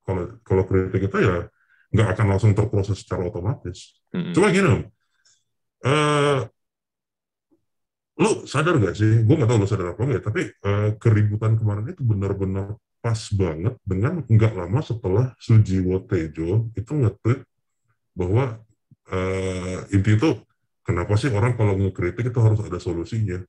[0.03, 1.37] kalau kalau kritik kita ya
[1.93, 4.01] nggak akan langsung terproses secara otomatis.
[4.17, 4.33] Mm-hmm.
[4.33, 4.89] Cuma gini,
[5.85, 6.41] uh,
[8.17, 9.23] lu sadar gak sih?
[9.23, 13.75] Gue nggak tahu lu sadar apa nggak, tapi uh, keributan kemarin itu benar-benar pas banget
[13.85, 17.41] dengan nggak lama setelah Sujiwo Tejo itu nge-tweet
[18.15, 18.63] bahwa
[19.11, 20.39] uh, inti itu
[20.87, 23.43] kenapa sih orang kalau ngekritik itu harus ada solusinya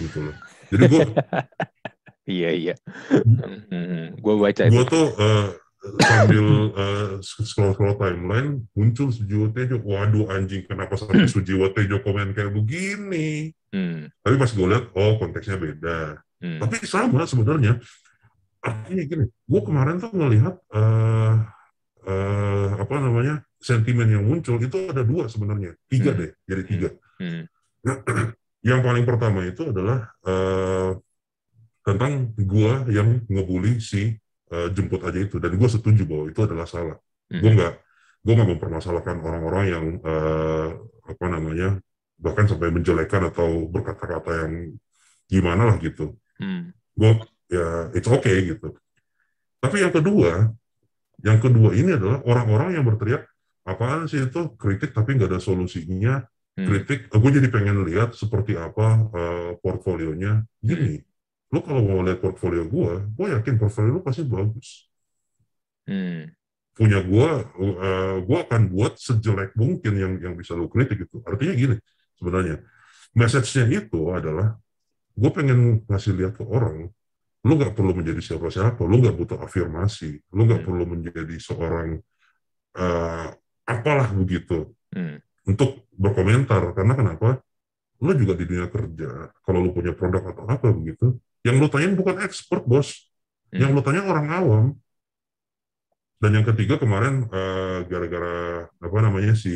[0.00, 0.36] gitu loh.
[0.72, 1.02] Jadi gue
[2.24, 2.74] iya iya,
[3.10, 4.20] mm-hmm.
[4.20, 4.62] gue baca.
[4.68, 5.48] Gue tuh uh,
[6.00, 9.80] sambil uh, scroll-scroll timeline muncul Sujiwo Tejo.
[9.84, 13.52] Waduh anjing kenapa sampai Sujiwo Tejo komen kayak begini?
[13.74, 14.08] Hmm.
[14.24, 16.20] Tapi pas gue lihat oh konteksnya beda.
[16.40, 16.58] Hmm.
[16.60, 17.80] Tapi sama sebenarnya.
[18.64, 21.36] Artinya gini, gue kemarin tuh ngelihat uh,
[22.08, 26.20] uh, apa namanya sentimen yang muncul itu ada dua sebenarnya, tiga hmm.
[26.20, 26.88] deh, jadi tiga.
[27.20, 27.44] Hmm.
[27.84, 27.96] Nah,
[28.72, 30.96] yang paling pertama itu adalah uh,
[31.84, 34.16] tentang gue yang ngebully si
[34.50, 35.36] uh, jemput aja itu.
[35.36, 36.98] Dan gue setuju bahwa itu adalah salah.
[37.28, 37.40] Hmm.
[37.40, 37.72] gue nggak
[38.24, 41.80] gue nggak mempermasalahkan orang-orang yang uh, apa namanya
[42.20, 44.52] bahkan sampai menjelekan atau berkata-kata yang
[45.28, 46.16] gimana lah gitu.
[46.40, 46.72] Hmm.
[46.96, 47.10] gue
[47.52, 48.72] ya it's okay gitu.
[49.60, 50.52] Tapi yang kedua
[51.20, 53.28] yang kedua ini adalah orang-orang yang berteriak
[53.64, 54.56] apaan sih itu?
[54.56, 56.24] Kritik tapi nggak ada solusinya.
[56.54, 56.70] Hmm.
[56.70, 60.46] kritik gue jadi pengen lihat seperti apa uh, portfolionya.
[60.62, 61.02] Gini
[61.54, 64.90] lo kalau mau lihat portfolio gue, gue yakin portfolio lo pasti bagus.
[65.86, 66.26] Hmm.
[66.74, 67.30] Punya gue,
[67.62, 71.22] uh, gue akan buat sejelek mungkin yang yang bisa lo kritik itu.
[71.22, 71.76] Artinya gini,
[72.18, 72.58] sebenarnya
[73.14, 74.58] message-nya itu adalah
[75.14, 76.90] gue pengen ngasih lihat ke orang,
[77.46, 80.66] lo nggak perlu menjadi siapa-siapa, lo nggak butuh afirmasi, lo nggak hmm.
[80.66, 82.02] perlu menjadi seorang
[82.74, 83.30] uh,
[83.62, 85.46] apalah begitu hmm.
[85.46, 86.74] untuk berkomentar.
[86.74, 87.38] Karena kenapa?
[88.02, 91.14] Lo juga di dunia kerja, kalau lo punya produk atau apa begitu,
[91.44, 93.06] yang lu tanyain bukan expert, bos.
[93.52, 93.60] Hmm.
[93.60, 94.66] Yang lu tanya orang awam.
[96.18, 99.54] Dan yang ketiga kemarin uh, gara-gara apa namanya si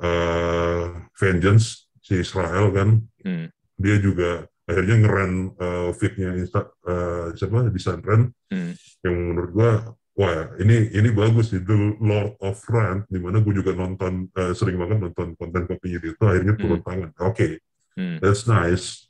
[0.00, 3.52] uh, Vengeance si Israel kan, hmm.
[3.76, 7.66] dia juga akhirnya ngeren uh, fitnya Insta, uh, siapa
[8.00, 8.72] trend hmm.
[9.02, 9.72] yang menurut gua
[10.14, 14.78] wah ini ini bagus The Lord of Rant di mana gue juga nonton uh, sering
[14.78, 16.86] banget nonton konten kopinya itu akhirnya turun hmm.
[16.86, 17.50] tangan oke okay,
[17.98, 18.22] hmm.
[18.22, 19.09] that's nice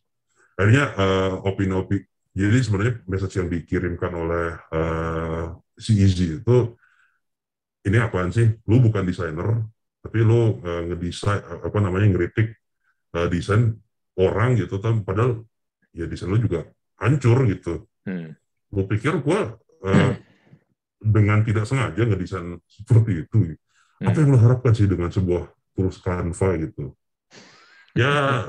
[0.60, 2.04] akhirnya uh, opini-opini
[2.36, 6.76] jadi sebenarnya message yang dikirimkan oleh uh, si Easy itu
[7.88, 9.64] ini apaan sih lu bukan desainer
[10.04, 12.52] tapi lu uh, ngedesain apa namanya ngeritik
[13.16, 13.72] uh, desain
[14.20, 15.42] orang gitu kan padahal
[15.96, 16.68] ya desain lu juga
[17.00, 18.36] hancur gitu hmm.
[18.76, 20.12] lu pikir gua uh, hmm.
[21.00, 24.06] dengan tidak sengaja ngedesain seperti itu hmm.
[24.06, 26.92] apa yang lu harapkan sih dengan sebuah tools Canva gitu
[27.96, 28.44] ya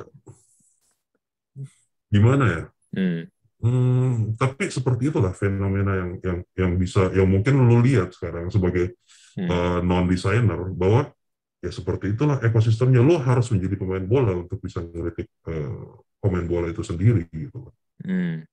[2.11, 2.63] gimana ya?
[2.91, 3.21] Hmm.
[3.61, 8.97] Hmm, tapi seperti itulah fenomena yang yang yang bisa yang mungkin lo lihat sekarang sebagai
[9.37, 9.47] hmm.
[9.47, 11.13] uh, non designer bahwa
[11.61, 16.73] ya seperti itulah ekosistemnya lo harus menjadi pemain bola untuk bisa ngeritik uh, pemain bola
[16.73, 17.69] itu sendiri gitu.
[18.01, 18.49] Hmm.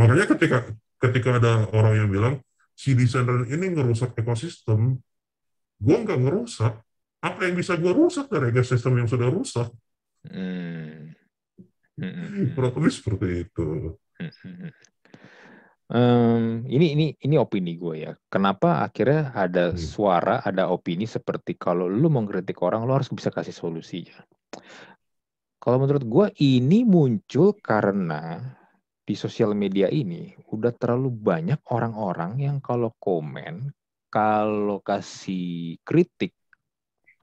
[0.00, 0.64] makanya ketika
[0.96, 2.34] ketika ada orang yang bilang
[2.72, 4.96] si desainer ini ngerusak ekosistem,
[5.76, 6.72] gue nggak ngerusak.
[7.20, 9.68] Apa yang bisa gue rusak dari ekosistem yang sudah rusak?
[10.24, 11.12] Hmm.
[12.52, 13.66] Kurang lebih seperti itu.
[15.86, 18.12] Um, ini ini ini opini gue ya.
[18.26, 19.78] Kenapa akhirnya ada hmm.
[19.78, 24.18] suara, ada opini seperti kalau lu mau kritik orang, lu harus bisa kasih solusinya.
[25.62, 28.38] Kalau menurut gue ini muncul karena
[29.06, 33.70] di sosial media ini udah terlalu banyak orang-orang yang kalau komen,
[34.10, 36.34] kalau kasih kritik,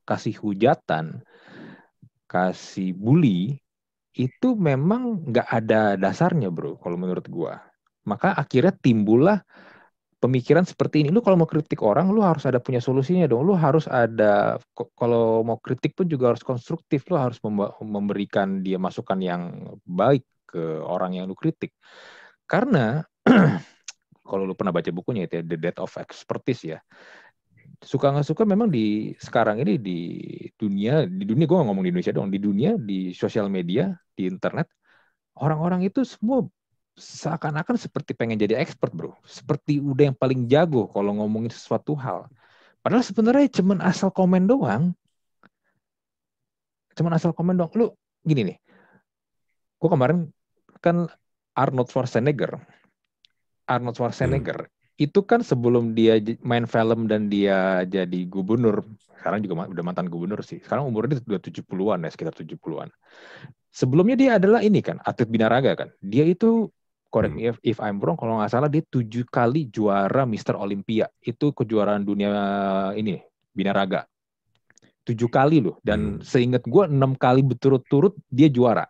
[0.08, 1.24] kasih hujatan,
[2.28, 3.63] kasih bully,
[4.14, 7.62] itu memang nggak ada dasarnya bro kalau menurut gua.
[8.06, 9.42] Maka akhirnya timbullah
[10.24, 11.12] pemikiran seperti ini.
[11.12, 13.44] Lu kalau mau kritik orang, lu harus ada punya solusinya dong.
[13.44, 14.56] Lu harus ada,
[14.96, 17.04] kalau mau kritik pun juga harus konstruktif.
[17.12, 17.44] Lu harus
[17.84, 21.76] memberikan dia masukan yang baik ke orang yang lu kritik.
[22.48, 23.04] Karena
[24.30, 26.80] kalau lu pernah baca bukunya itu ya, The Death of Expertise ya.
[27.84, 30.00] Suka nggak suka memang di sekarang ini di
[30.56, 34.72] dunia di dunia gue ngomong di Indonesia dong di dunia di sosial media di internet
[35.36, 36.48] orang-orang itu semua
[36.96, 42.30] seakan-akan seperti pengen jadi expert bro seperti udah yang paling jago kalau ngomongin sesuatu hal
[42.86, 44.94] padahal sebenarnya cuman asal komen doang
[46.94, 47.92] cuman asal komen doang lu
[48.24, 48.58] gini nih
[49.82, 50.30] gue kemarin
[50.84, 51.10] kan
[51.54, 52.58] Arnold Schwarzenegger.
[53.70, 54.68] Arnold Schwarzenegger.
[54.98, 58.86] Itu kan sebelum dia main film dan dia jadi gubernur,
[59.18, 60.62] sekarang juga udah mantan gubernur sih.
[60.62, 62.94] Sekarang umurnya udah 70-an ya, sekitar 70-an.
[63.74, 65.90] Sebelumnya dia adalah ini kan, atlet binaraga kan.
[65.98, 66.70] Dia itu
[67.10, 71.10] correct me if, if I'm wrong, kalau nggak salah dia tujuh kali juara Mister Olympia.
[71.18, 72.30] Itu kejuaraan dunia
[72.94, 73.18] ini,
[73.50, 74.06] binaraga.
[75.10, 75.82] Tujuh kali loh.
[75.82, 76.26] Dan hmm.
[76.26, 78.86] seingat gue enam kali berturut-turut dia juara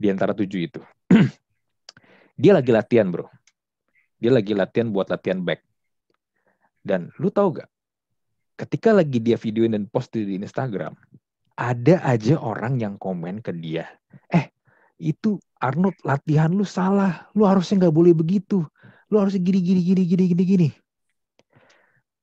[0.00, 0.80] di antara tujuh itu.
[2.42, 3.28] dia lagi latihan bro.
[4.22, 5.66] Dia lagi latihan buat latihan back.
[6.78, 7.66] Dan lu tahu gak?
[8.54, 10.94] Ketika lagi dia videoin dan post di Instagram,
[11.58, 13.90] ada aja orang yang komen ke dia,
[14.30, 14.54] eh
[15.02, 18.62] itu Arnold latihan lu salah, lu harusnya nggak boleh begitu,
[19.10, 20.68] lu harusnya gini gini gini gini gini gini.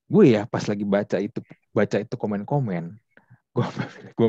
[0.07, 1.43] Gue ya pas lagi baca itu
[1.75, 2.95] baca itu komen-komen,
[3.49, 3.65] gue
[4.15, 4.27] gue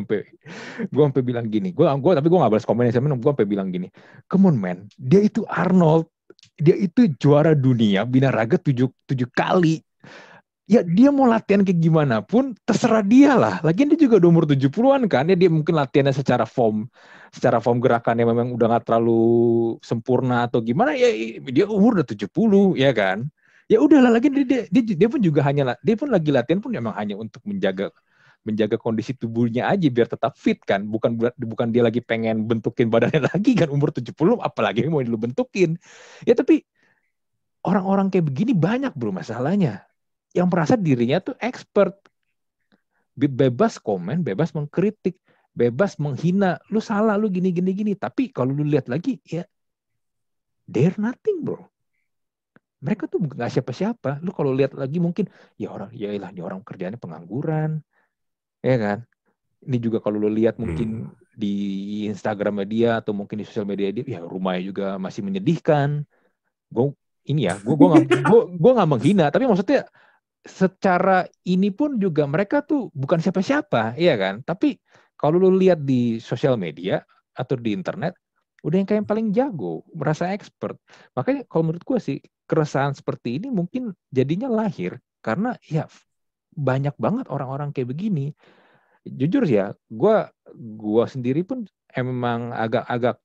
[0.90, 3.68] gue sampai bilang gini gue gue tapi gue gak balas komennya sama gue sampai bilang
[3.68, 3.92] gini
[4.26, 6.08] come on man dia itu Arnold
[6.56, 9.82] dia itu juara dunia binaraga tujuh tujuh kali
[10.70, 13.58] ya dia mau latihan kayak gimana pun terserah dia lah.
[13.66, 15.26] Lagian dia juga udah umur 70-an kan.
[15.26, 16.86] Ya dia mungkin latihannya secara form
[17.34, 19.22] secara form gerakannya memang udah gak terlalu
[19.82, 21.10] sempurna atau gimana ya
[21.42, 23.26] dia umur udah 70 ya kan.
[23.66, 26.94] Ya udahlah lagi dia, dia dia pun juga hanya dia pun lagi latihan pun memang
[26.94, 27.90] hanya untuk menjaga
[28.40, 30.84] menjaga kondisi tubuhnya aja biar tetap fit kan.
[30.88, 35.76] Bukan bukan dia lagi pengen bentukin badannya lagi kan umur 70 apalagi mau lu bentukin.
[36.24, 36.64] Ya tapi
[37.64, 39.84] orang-orang kayak begini banyak bro masalahnya.
[40.32, 41.96] Yang merasa dirinya tuh expert.
[43.20, 45.20] Bebas komen bebas mengkritik
[45.52, 46.56] bebas menghina.
[46.72, 47.92] Lu salah lu gini gini gini.
[47.92, 49.44] Tapi kalau lu lihat lagi ya
[50.64, 51.68] they're nothing bro.
[52.80, 54.24] Mereka tuh nggak siapa-siapa.
[54.24, 55.28] Lu kalau lihat lagi mungkin
[55.60, 57.84] ya orang ya lah dia orang kerjanya pengangguran,
[58.60, 58.98] ya kan?
[59.60, 61.36] Ini juga kalau lo lihat mungkin hmm.
[61.36, 61.54] di
[62.08, 66.04] Instagram dia atau mungkin di sosial media dia ya rumahnya juga masih menyedihkan.
[66.72, 66.96] Gue
[67.28, 69.84] ini ya gue gue nggak gue gue nggak menghina tapi maksudnya
[70.40, 74.40] secara ini pun juga mereka tuh bukan siapa-siapa ya kan?
[74.40, 74.80] Tapi
[75.20, 77.04] kalau lo lihat di sosial media
[77.36, 78.16] atau di internet
[78.60, 80.76] udah yang kayak yang paling jago merasa expert.
[81.16, 82.18] Makanya kalau menurut gue sih
[82.48, 85.88] keresahan seperti ini mungkin jadinya lahir karena ya
[86.60, 88.36] banyak banget orang-orang kayak begini.
[89.08, 90.16] Jujur ya, gue
[90.76, 91.64] gua sendiri pun
[91.96, 93.16] emang agak-agak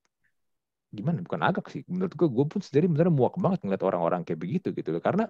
[0.96, 1.20] gimana?
[1.20, 4.72] Bukan agak sih, menurut gue, gue pun sendiri benar muak banget ngeliat orang-orang kayak begitu
[4.72, 4.96] gitu.
[5.04, 5.28] Karena,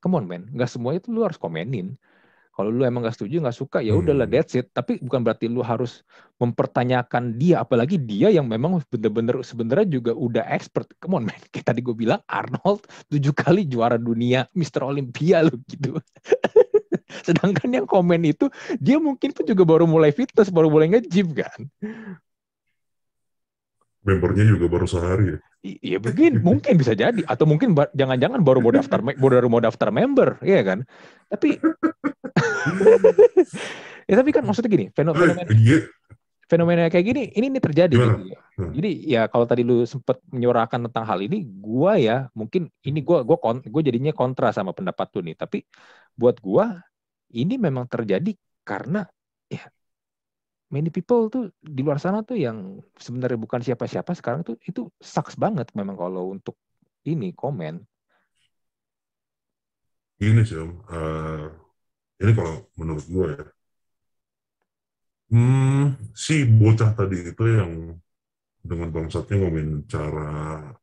[0.00, 2.00] come on man, nggak semuanya itu lu harus komenin.
[2.50, 4.36] Kalau lu emang gak setuju, gak suka, ya udahlah hmm.
[4.36, 4.68] that's it.
[4.74, 6.04] Tapi bukan berarti lu harus
[6.36, 10.90] mempertanyakan dia, apalagi dia yang memang bener-bener sebenarnya juga udah expert.
[11.00, 14.84] Come on man, kayak tadi gue bilang Arnold tujuh kali juara dunia, Mr.
[14.84, 15.96] Olympia lu gitu.
[17.26, 18.46] Sedangkan yang komen itu
[18.78, 21.60] dia mungkin pun juga baru mulai fitness, baru mulai nge-gym kan.
[24.00, 25.38] Membernya juga baru sehari ya.
[25.60, 30.40] Iya begini, mungkin bisa jadi atau mungkin jangan-jangan baru mau daftar baru mau daftar member,
[30.40, 30.88] iya kan?
[31.28, 31.60] Tapi
[34.08, 35.78] ya tapi kan maksudnya gini, fenomena eh, iya.
[36.48, 38.16] fenomena kayak gini ini ini terjadi gitu.
[38.56, 38.72] Hmm.
[38.72, 43.20] Jadi ya kalau tadi lu sempat menyuarakan tentang hal ini, gua ya mungkin ini gua
[43.20, 45.36] gua kon, gua jadinya kontra sama pendapat tuh nih.
[45.36, 45.60] Tapi
[46.16, 46.80] buat gua
[47.34, 48.34] ini memang terjadi
[48.66, 49.06] karena
[49.50, 49.66] ya
[50.70, 55.34] many people tuh di luar sana tuh yang sebenarnya bukan siapa-siapa sekarang tuh itu sucks
[55.34, 56.54] banget memang kalau untuk
[57.04, 57.82] ini komen.
[60.20, 61.48] Ini sih uh,
[62.20, 63.44] ini kalau menurut gue ya,
[65.32, 67.96] hmm, si bocah tadi itu yang
[68.60, 70.28] dengan bangsatnya ngomongin cara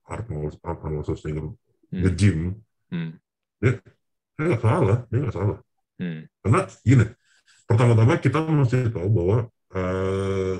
[0.09, 2.01] Arnold Arnold Schwarzenegger hmm.
[2.01, 2.57] nge-gym,
[2.89, 3.11] hmm.
[3.61, 3.77] dia
[4.33, 5.57] dia nggak salah, dia nggak salah.
[6.01, 6.25] Hmm.
[6.47, 7.05] Karena gini,
[7.67, 9.37] pertama-tama kita mesti tahu bahwa
[9.75, 10.55] uh,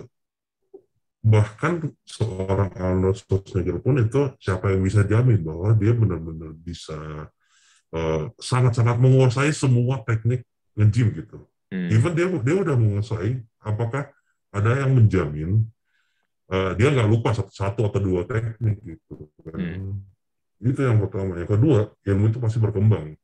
[1.24, 7.32] bahkan seorang Arnold Schwarzenegger pun itu siapa yang bisa jamin bahwa dia benar-benar bisa
[7.88, 10.44] Eh, sangat-sangat uh, menguasai semua teknik
[10.76, 11.48] nge-gym gitu.
[11.72, 11.88] Hmm.
[11.88, 14.12] Even dia dia udah menguasai, apakah
[14.52, 15.64] ada yang menjamin
[16.52, 19.32] uh, dia nggak lupa satu, satu atau dua teknik gitu.
[19.40, 19.56] Kan.
[19.56, 20.04] Hmm.
[20.60, 21.40] Itu yang pertama.
[21.40, 23.16] Yang kedua, ilmu itu pasti berkembang.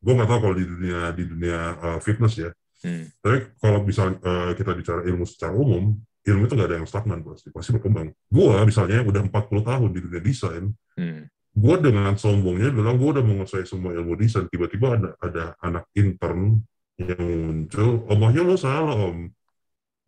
[0.00, 2.50] Gue nggak tahu kalau di dunia di dunia uh, fitness ya.
[2.80, 3.12] Hmm.
[3.20, 7.20] Tapi kalau bisa uh, kita bicara ilmu secara umum, ilmu itu nggak ada yang stagnan
[7.20, 8.08] pasti, pasti berkembang.
[8.32, 10.64] Gue misalnya udah 40 tahun di dunia desain,
[10.96, 15.90] hmm gue dengan sombongnya bilang gue udah menguasai semua ilmu desain tiba-tiba ada ada anak
[15.98, 16.62] intern
[17.00, 19.26] yang muncul omahnya lo salah om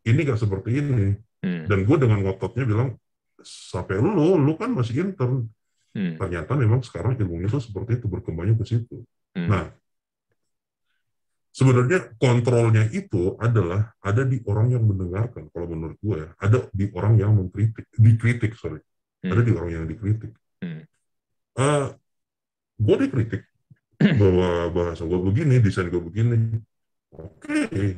[0.06, 1.66] ini gak seperti ini hmm.
[1.66, 2.94] dan gue dengan ngototnya bilang
[3.42, 5.50] sampai lo lo kan masih intern
[5.98, 6.14] hmm.
[6.22, 9.02] ternyata memang sekarang ilmunya tuh seperti itu berkembangnya ke situ
[9.34, 9.48] hmm.
[9.50, 9.66] nah
[11.52, 16.88] sebenarnya kontrolnya itu adalah ada di orang yang mendengarkan kalau menurut gue ya ada di
[16.96, 18.80] orang yang mengkritik dikritik sorry
[19.22, 19.30] hmm.
[19.30, 20.32] ada di orang yang dikritik
[20.64, 20.88] hmm
[21.58, 21.86] uh, eh,
[22.80, 23.42] gue dikritik
[24.20, 26.58] bahwa bahasa gue begini, desain gue begini.
[27.12, 27.88] Oke, okay.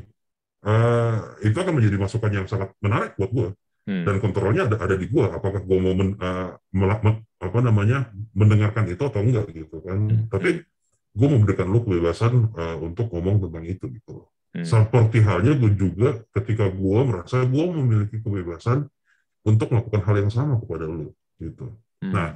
[0.66, 3.48] uh, eh, itu akan menjadi masukan yang sangat menarik buat gue.
[3.84, 4.04] Hmm.
[4.08, 5.26] Dan kontrolnya ada ada di gue.
[5.28, 7.04] Apakah gue mau men, uh, melak,
[7.40, 10.08] apa namanya mendengarkan itu atau enggak gitu kan?
[10.08, 10.24] Hmm.
[10.32, 10.64] Tapi
[11.14, 14.26] gue memberikan lu kebebasan uh, untuk ngomong tentang itu gitu.
[14.54, 14.66] Hmm.
[14.66, 18.90] Seperti halnya gue juga ketika gue merasa gue memiliki kebebasan
[19.46, 21.70] untuk melakukan hal yang sama kepada lu gitu.
[22.02, 22.10] Hmm.
[22.10, 22.28] Nah,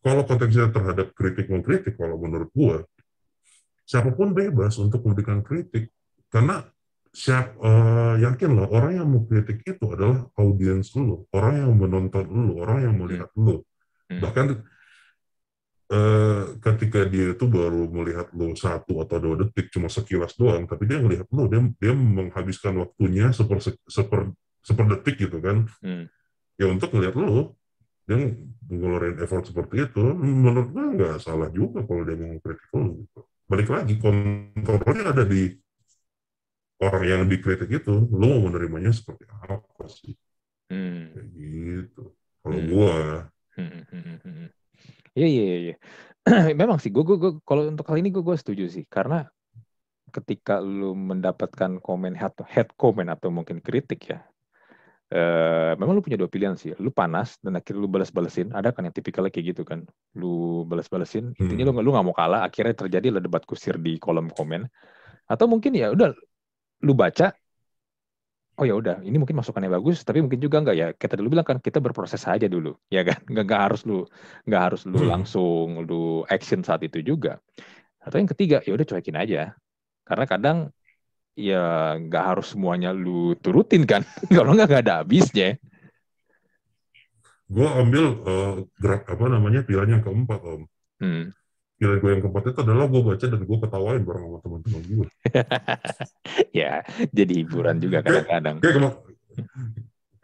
[0.00, 2.76] kalau konteksnya terhadap kritik mengkritik, kalau menurut gue,
[3.84, 5.92] siapa pun bebas untuk memberikan kritik.
[6.32, 6.64] Karena
[7.10, 12.24] siap uh, yakin loh orang yang mau kritik itu adalah audiens lu, orang yang menonton
[12.28, 13.64] lu, orang yang melihat lu.
[14.08, 14.20] Hmm.
[14.20, 14.44] Bahkan
[15.92, 20.86] uh, ketika dia itu baru melihat lu satu atau dua detik cuma sekilas doang, tapi
[20.88, 26.10] dia melihat lu, dia dia menghabiskan waktunya seper seper seper detik gitu kan, hmm.
[26.58, 27.54] ya untuk melihat lu,
[28.06, 28.18] dia
[28.70, 33.02] ngeluarin effort seperti itu, menurut gue nggak salah juga kalau dia mau kritik lo.
[33.02, 33.20] Gitu.
[33.46, 33.94] Balik lagi,
[34.62, 35.54] kontrolnya ada di
[36.82, 40.14] orang yang dikritik itu, lo mau menerimanya seperti apa sih?
[40.66, 41.14] Hmm.
[41.14, 42.04] Kayak gitu.
[42.42, 42.68] Kalau hmm.
[42.70, 42.98] gue.
[43.56, 44.48] Hmm, hmm, hmm,
[45.24, 45.74] iya, iya, iya.
[46.60, 48.84] Memang sih, gue, gue, gue kalau untuk kali ini gue, gue setuju sih.
[48.84, 49.24] Karena
[50.12, 54.20] ketika lu mendapatkan komen head, head comment atau mungkin kritik ya,
[55.06, 56.74] Uh, memang lu punya dua pilihan sih.
[56.82, 58.50] Lu panas dan akhirnya lu balas-balesin.
[58.50, 59.86] Ada kan yang tipikalnya kayak gitu kan.
[60.18, 61.30] Lu balas-balesin.
[61.38, 61.78] Intinya hmm.
[61.78, 62.42] lu lu nggak mau kalah.
[62.42, 64.66] Akhirnya terjadi lah debat kusir di kolom komen.
[65.30, 66.10] Atau mungkin ya udah
[66.82, 67.30] lu baca.
[68.56, 70.88] Oh ya udah, ini mungkin masukannya bagus, tapi mungkin juga enggak ya.
[70.96, 73.20] Kita dulu bilang kan kita berproses aja dulu, ya kan?
[73.28, 73.98] Enggak, enggak harus lu
[74.48, 75.08] enggak harus lu hmm.
[75.12, 77.36] langsung lu action saat itu juga.
[78.00, 79.52] Atau yang ketiga, ya udah cuekin aja.
[80.06, 80.58] Karena kadang
[81.36, 84.00] ya nggak harus semuanya lu turutin kan
[84.36, 85.60] kalau nggak nggak ada habisnya
[87.46, 90.64] gue ambil uh, gerak apa namanya pilihan yang keempat om
[90.98, 91.30] hmm.
[91.76, 95.06] Pilihan gue yang keempat itu adalah gue baca dan gue ketawain bareng sama teman-teman gue
[96.64, 96.80] ya
[97.12, 98.56] jadi hiburan juga kadang-kadang.
[98.64, 98.94] kayak, kayak,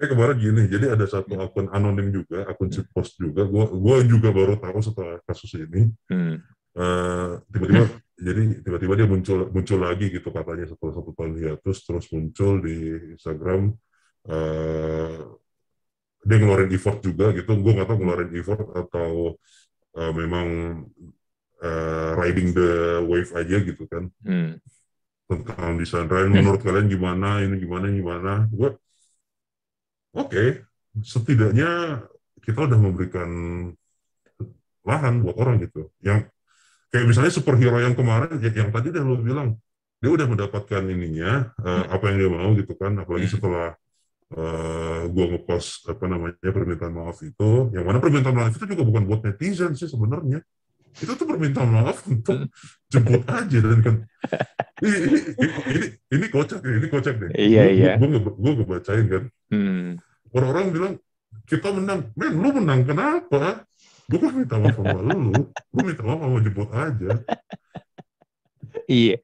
[0.02, 2.90] kayak kemarin gini jadi ada satu akun anonim juga akun hmm.
[2.90, 3.46] post juga.
[3.46, 5.94] Gue gue juga baru tahu setelah kasus ini.
[6.10, 6.42] Hmm.
[6.74, 7.86] uh, tiba-tiba
[8.26, 12.76] jadi tiba-tiba dia muncul muncul lagi gitu katanya setelah satu tahun hiatus terus muncul di
[13.14, 13.76] Instagram
[14.26, 15.16] uh,
[16.22, 17.54] dia ngeluarin effort juga gitu.
[17.62, 19.38] Gue nggak tahu ngeluarin effort atau
[19.94, 20.46] uh, memang
[21.62, 24.10] uh, riding the wave aja gitu kan.
[24.26, 24.58] Hmm.
[25.30, 26.04] tentang desain.
[26.04, 28.32] Ryan menurut kalian gimana ini gimana gimana?
[28.52, 28.76] Gue
[30.12, 30.28] oke.
[30.28, 30.48] Okay,
[31.00, 32.02] setidaknya
[32.44, 33.30] kita udah memberikan
[34.84, 35.88] lahan buat orang gitu.
[36.04, 36.28] Yang
[36.92, 39.56] kayak misalnya superhero yang kemarin yang tadi udah lo bilang
[40.02, 42.92] dia udah mendapatkan ininya uh, apa yang dia mau gitu kan.
[43.00, 43.34] Apalagi hmm.
[43.38, 43.66] setelah
[44.36, 47.72] uh, gua ngepost apa namanya permintaan maaf itu.
[47.72, 50.44] Yang mana permintaan maaf itu juga bukan buat netizen sih sebenarnya
[51.00, 52.52] itu tuh permintaan maaf untuk
[52.92, 53.94] jemput aja dan kan
[54.84, 55.18] ini ini
[55.72, 59.22] ini, ini kocak ini kocak deh iya Gua- iya gua gua gua ngebacain kan
[59.54, 59.86] hmm.
[60.36, 60.92] orang-orang bilang
[61.48, 63.64] kita menang men lu menang kenapa
[64.10, 65.32] gue kan minta maaf sama lu
[65.72, 67.10] gue minta maaf sama jemput aja
[68.90, 69.16] iya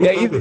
[0.00, 0.38] ya itu?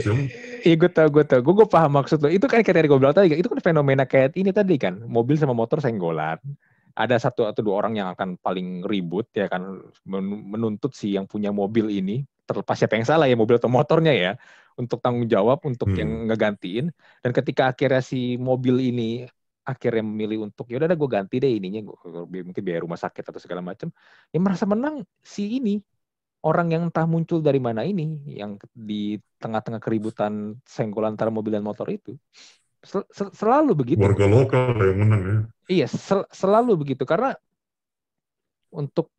[0.61, 1.41] Iya gue tau, gue tau.
[1.41, 2.29] Gue, gue paham maksud lo.
[2.29, 4.93] Itu kan kayak tadi gue bilang tadi, itu kan fenomena kayak ini tadi kan.
[5.09, 6.37] Mobil sama motor senggolan.
[7.03, 9.61] Ada satu atau dua orang yang akan paling ribut ya kan.
[10.11, 12.13] men- Menuntut si yang punya mobil ini.
[12.47, 14.31] Terlepas siapa yang salah ya, mobil atau motornya ya.
[14.81, 15.99] Untuk tanggung jawab, untuk Hmm.
[16.01, 16.85] yang ngegantiin.
[17.23, 18.17] Dan ketika akhirnya si
[18.49, 19.03] mobil ini
[19.61, 23.37] akhirnya memilih untuk ya udah gue ganti deh ininya gua, mungkin biaya rumah sakit atau
[23.37, 23.93] segala macam
[24.33, 25.77] ya merasa menang si ini
[26.41, 28.03] orang yang entah muncul dari mana ini
[28.41, 32.17] yang di tengah-tengah keributan senggolan antara mobil dan motor itu
[32.81, 34.01] Sel- sel- selalu begitu.
[34.01, 35.37] Warga lokal yang menang ya.
[35.69, 37.03] Iya sel- selalu begitu.
[37.05, 37.37] Karena
[38.73, 39.13] untuk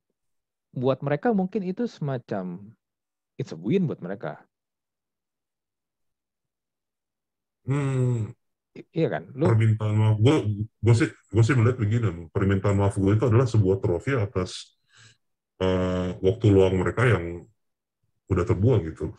[0.72, 2.58] buat mereka mungkin itu semacam
[3.38, 4.42] it's a win buat mereka.
[7.62, 8.34] Hmm,
[8.74, 9.22] I- iya kan?
[9.38, 10.16] Lu permintaan maaf.
[10.18, 10.36] Gue
[10.82, 14.74] gue sih gue sih melihat begini permintaan maaf gue itu adalah sebuah trofi atas
[15.62, 17.24] eh, waktu luang mereka yang
[18.32, 19.12] udah terbuang gitu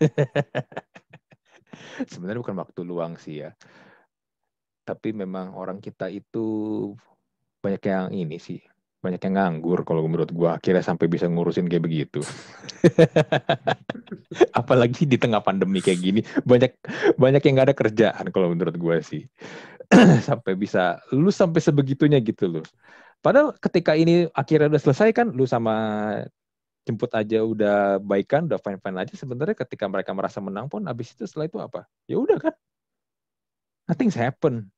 [2.12, 3.50] sebenarnya bukan waktu luang sih ya.
[4.86, 6.46] Tapi memang orang kita itu
[7.58, 8.62] banyak yang ini sih
[9.06, 10.58] banyak yang nganggur kalau menurut gua.
[10.58, 12.20] Akhirnya sampai bisa ngurusin kayak begitu.
[14.58, 16.74] Apalagi di tengah pandemi kayak gini banyak
[17.14, 19.30] banyak yang nggak ada kerjaan kalau menurut gua sih.
[20.28, 22.66] Sampai bisa lu sampai sebegitunya gitu loh.
[23.22, 25.74] Padahal ketika ini akhirnya udah selesai kan lu sama
[26.86, 31.10] jemput aja udah baikan udah fine fine aja sebenarnya ketika mereka merasa menang pun habis
[31.10, 31.82] itu setelah itu apa?
[32.06, 32.54] Ya udah kan?
[33.90, 34.70] Nothing's happen.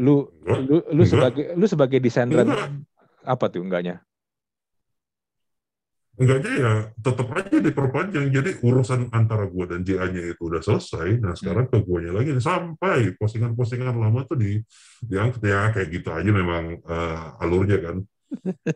[0.00, 2.68] Lu lu lu sebagai lu sebagai desain brand Enggak.
[3.28, 4.00] apa tuh enggaknya?
[6.20, 8.28] Enggaknya ya tetap aja diperpanjang.
[8.32, 11.20] Jadi urusan antara gue dan JA-nya itu udah selesai.
[11.20, 12.32] Nah sekarang ke gue lagi.
[12.40, 14.60] Sampai postingan-postingan lama tuh di
[15.04, 17.96] diangkat ya kayak gitu aja memang eh, alurnya kan.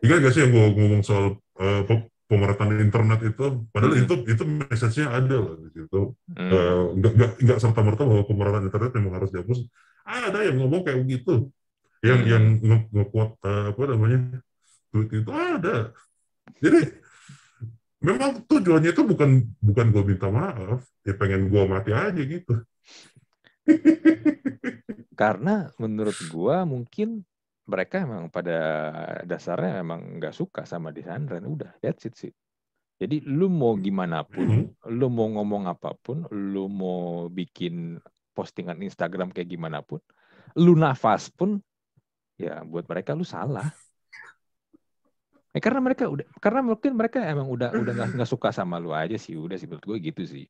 [0.00, 4.02] Ingat gak sih yang gue ngomong soal pe- pemerataan internet itu padahal Hmm.
[4.02, 6.00] itu itu message-nya ada loh di situ
[6.34, 6.50] Hmm.
[6.50, 9.60] Eh, nggak nggak nggak serta merta bahwa pemerataan internet memang harus dihapus
[10.02, 11.46] ada yang ngomong kayak begitu
[12.02, 12.30] yang Hmm.
[12.34, 14.18] yang nge- nge-quote eh, apa namanya
[14.90, 15.76] tweet itu ada
[16.58, 16.80] jadi
[18.04, 19.30] memang tujuannya itu bukan
[19.64, 22.52] bukan gue minta maaf ya pengen gue mati aja gitu
[25.20, 27.22] karena menurut gua mungkin
[27.64, 28.58] mereka emang pada
[29.24, 32.32] dasarnya emang nggak suka sama desain brand udah that's it sih.
[32.94, 34.66] Jadi lu mau gimana pun Hmm.
[34.94, 37.98] lu mau ngomong apa pun lu mau bikin
[38.36, 39.98] postingan Instagram kayak gimana pun
[40.54, 41.58] lu nafas pun
[42.38, 43.66] ya buat mereka lu salah.
[45.54, 48.90] Eh, karena mereka udah karena mungkin mereka emang udah udah nggak nggak suka sama lu
[48.90, 50.46] aja sih udah sih menurut gue gitu sih.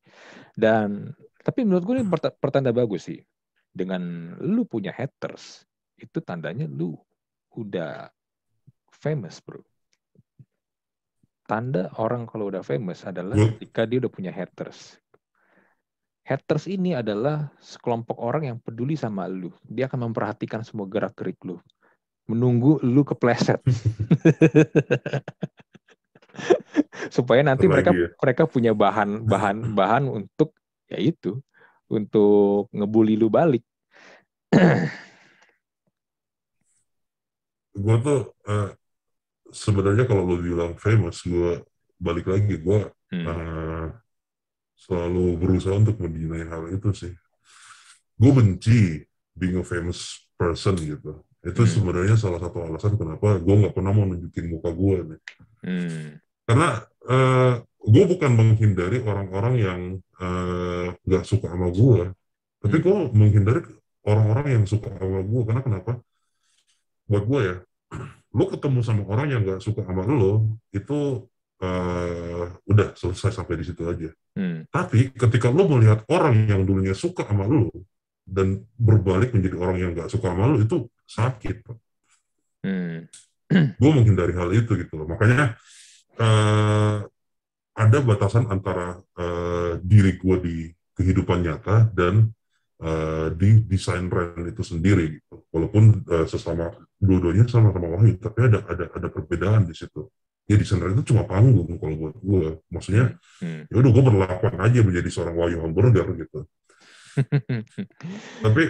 [0.57, 1.13] Dan
[1.45, 3.21] tapi menurut gue ini perta- pertanda bagus sih.
[3.69, 5.69] Dengan lu punya haters
[5.99, 6.99] itu tandanya lu
[7.55, 8.11] udah
[8.91, 9.63] famous bro.
[11.45, 14.97] Tanda orang kalau udah famous adalah Gua- ketika dia udah punya haters.
[16.25, 19.53] Haters ini adalah sekelompok orang yang peduli sama lu.
[19.69, 21.61] Dia akan memperhatikan semua gerak gerik lu.
[22.25, 23.61] Menunggu lu kepleset.
[27.13, 28.09] Supaya nanti mereka ya.
[28.17, 30.57] mereka punya bahan bahan bahan untuk
[30.89, 31.45] ya itu
[31.93, 33.63] untuk ngebully lu balik
[37.75, 38.71] gue tuh eh,
[39.51, 41.63] sebenarnya kalau lo bilang famous gue
[41.99, 42.81] balik lagi gue
[43.15, 43.27] Hmm.
[43.31, 43.87] eh,
[44.75, 47.13] selalu berusaha untuk mendinai hal itu sih
[48.19, 49.07] gue benci
[49.39, 51.71] being a famous person gitu itu Hmm.
[51.71, 55.21] sebenarnya salah satu alasan kenapa gue nggak pernah mau nunjukin muka gue nih
[55.63, 56.07] Hmm.
[56.49, 56.69] karena
[57.07, 57.55] eh,
[57.85, 59.81] gue bukan menghindari orang-orang yang
[61.05, 62.11] nggak suka sama gue
[62.65, 62.85] tapi Hmm.
[62.85, 63.61] gue menghindari
[64.09, 65.93] orang-orang yang suka sama gue karena kenapa
[67.09, 67.57] buat gue ya
[68.37, 71.29] lo ketemu sama orang yang nggak suka sama lo itu
[71.63, 74.67] eh, udah selesai sampai di situ aja Hmm.
[74.67, 77.71] tapi ketika lo melihat orang yang dulunya suka sama lo
[78.27, 81.63] dan berbalik menjadi orang yang nggak suka sama lo itu sakit
[82.67, 83.07] Hmm.
[83.79, 85.55] gue menghindari hal itu gitu loh makanya
[86.19, 86.99] eh,
[87.75, 90.57] ada batasan antara eh, diri gue di
[90.99, 92.35] kehidupan nyata dan
[92.83, 95.47] eh, di desain brand itu sendiri gitu.
[95.55, 100.09] Walaupun eh, sesama dua-duanya sama-sama wahyu tapi ada ada ada perbedaan di situ.
[100.49, 103.67] Ya desain brand itu cuma panggung kalau buat gue maksudnya Hmm.
[103.69, 106.47] ya udah gue berlakuan aja menjadi seorang wahyu hamburger gitu.
[108.43, 108.63] Tapi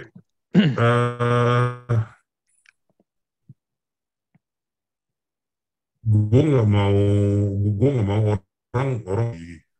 [0.83, 1.99] eh,
[6.05, 6.97] gue nggak mau
[7.77, 8.23] gue nggak mau
[8.75, 9.29] orang orang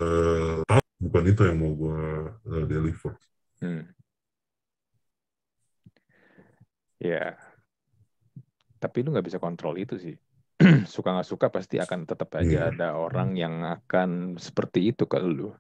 [0.01, 0.83] uh, tahu.
[0.95, 2.01] Bukan itu yang mau gue
[2.49, 3.13] uh, deliver.
[3.61, 3.94] Hmm.
[7.05, 7.37] Ya
[8.85, 10.15] tapi lu nggak bisa kontrol itu sih.
[10.93, 12.71] Suka nggak suka pasti akan tetap aja yeah.
[12.71, 15.51] ada orang yang akan seperti itu ke lu.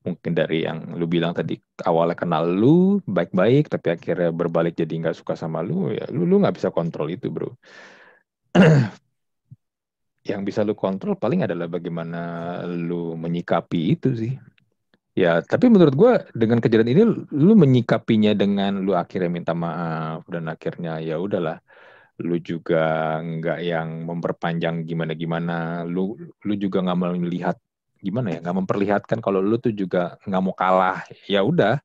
[0.00, 5.18] Mungkin dari yang lu bilang tadi awalnya kenal lu baik-baik tapi akhirnya berbalik jadi nggak
[5.18, 7.52] suka sama lu ya lu lu nggak bisa kontrol itu bro.
[10.30, 12.20] Yang bisa lu kontrol paling adalah bagaimana
[12.64, 14.32] lu menyikapi itu sih
[15.14, 17.02] ya tapi menurut gue dengan kejadian ini
[17.34, 21.58] lu menyikapinya dengan lu akhirnya minta maaf dan akhirnya ya udahlah
[22.20, 27.56] lu juga nggak yang memperpanjang gimana gimana lu lu juga nggak melihat
[28.00, 31.78] gimana ya nggak memperlihatkan kalau lu tuh juga nggak mau kalah ya udah.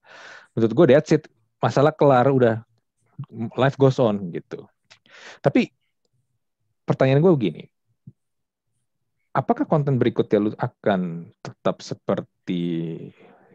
[0.55, 1.27] Menurut gue that's it.
[1.59, 2.63] Masalah kelar udah.
[3.59, 4.63] Life goes on gitu.
[5.43, 5.71] Tapi
[6.87, 7.63] pertanyaan gue begini
[9.35, 12.63] apakah konten berikutnya lu akan tetap seperti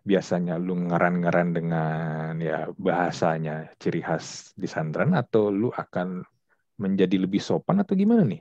[0.05, 6.21] biasanya lu ngaran-ngaran dengan ya bahasanya ciri khas di sandran atau lu akan
[6.81, 8.41] menjadi lebih sopan atau gimana nih?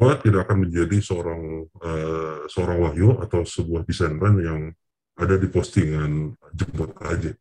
[0.00, 4.72] gue tidak akan menjadi seorang uh, seorang wahyu atau sebuah desainer yang
[5.20, 7.36] ada di postingan jemput aja.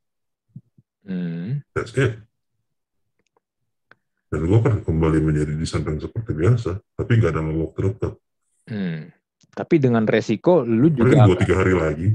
[1.07, 1.63] Hmm.
[1.71, 2.19] That's it.
[4.29, 8.13] Dan gue akan kembali menjadi desainer seperti biasa, tapi nggak ada ngomong terdekat.
[8.69, 9.09] Hmm.
[9.49, 11.25] Tapi dengan resiko lu juga.
[11.25, 12.07] Dua tiga hari lagi.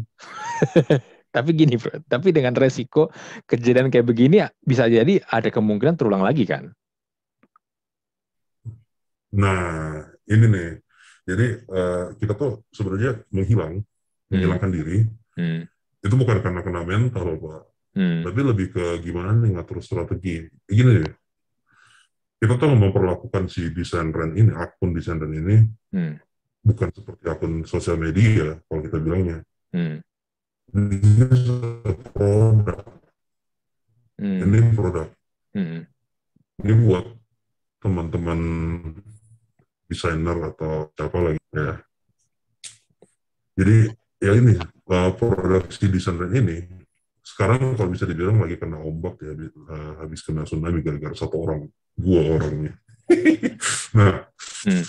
[1.35, 3.11] tapi gini bro, tapi dengan resiko
[3.51, 6.71] kejadian kayak begini bisa jadi ada kemungkinan terulang lagi kan?
[9.35, 10.71] Nah, ini nih.
[11.25, 14.31] Jadi uh, kita tuh sebenarnya menghilang, hmm.
[14.31, 14.99] menghilangkan diri.
[15.35, 15.67] Hmm.
[15.99, 17.63] Itu bukan karena kena mental, Pak.
[17.99, 18.23] Hmm.
[18.23, 20.47] Tapi lebih ke gimana nih ngatur strategi.
[20.71, 21.09] Gini nih,
[22.45, 25.65] kita tuh memperlakukan si desain brand ini, akun desain brand ini,
[25.97, 26.21] hmm.
[26.61, 29.41] bukan seperti akun sosial media, kalau kita bilangnya.
[29.73, 30.05] Hmm.
[30.77, 31.25] Ini
[32.13, 32.85] produk.
[34.21, 34.39] Hmm.
[34.45, 35.09] Ini produk.
[35.57, 35.89] Hmm.
[36.61, 37.07] Ini buat
[37.81, 38.41] teman-teman
[39.89, 41.73] desainer atau siapa lagi ya.
[43.57, 43.77] Jadi
[44.21, 44.53] ya ini
[44.93, 46.85] uh, produksi desainer ini
[47.25, 51.65] sekarang kalau bisa dibilang lagi kena ombak ya uh, habis kena tsunami gara-gara satu orang
[51.95, 52.73] dua orangnya.
[53.95, 54.27] nah,
[54.67, 54.85] hmm.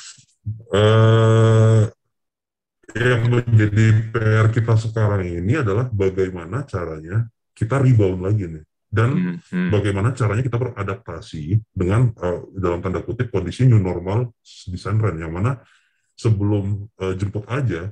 [0.71, 1.83] uh,
[2.95, 3.85] yang menjadi
[4.15, 9.69] PR kita sekarang ini adalah bagaimana caranya kita rebound lagi nih dan hmm, hmm.
[9.75, 15.35] bagaimana caranya kita beradaptasi dengan uh, dalam tanda kutip kondisi new normal di Sandran yang
[15.35, 15.59] mana
[16.15, 17.91] sebelum uh, jemput aja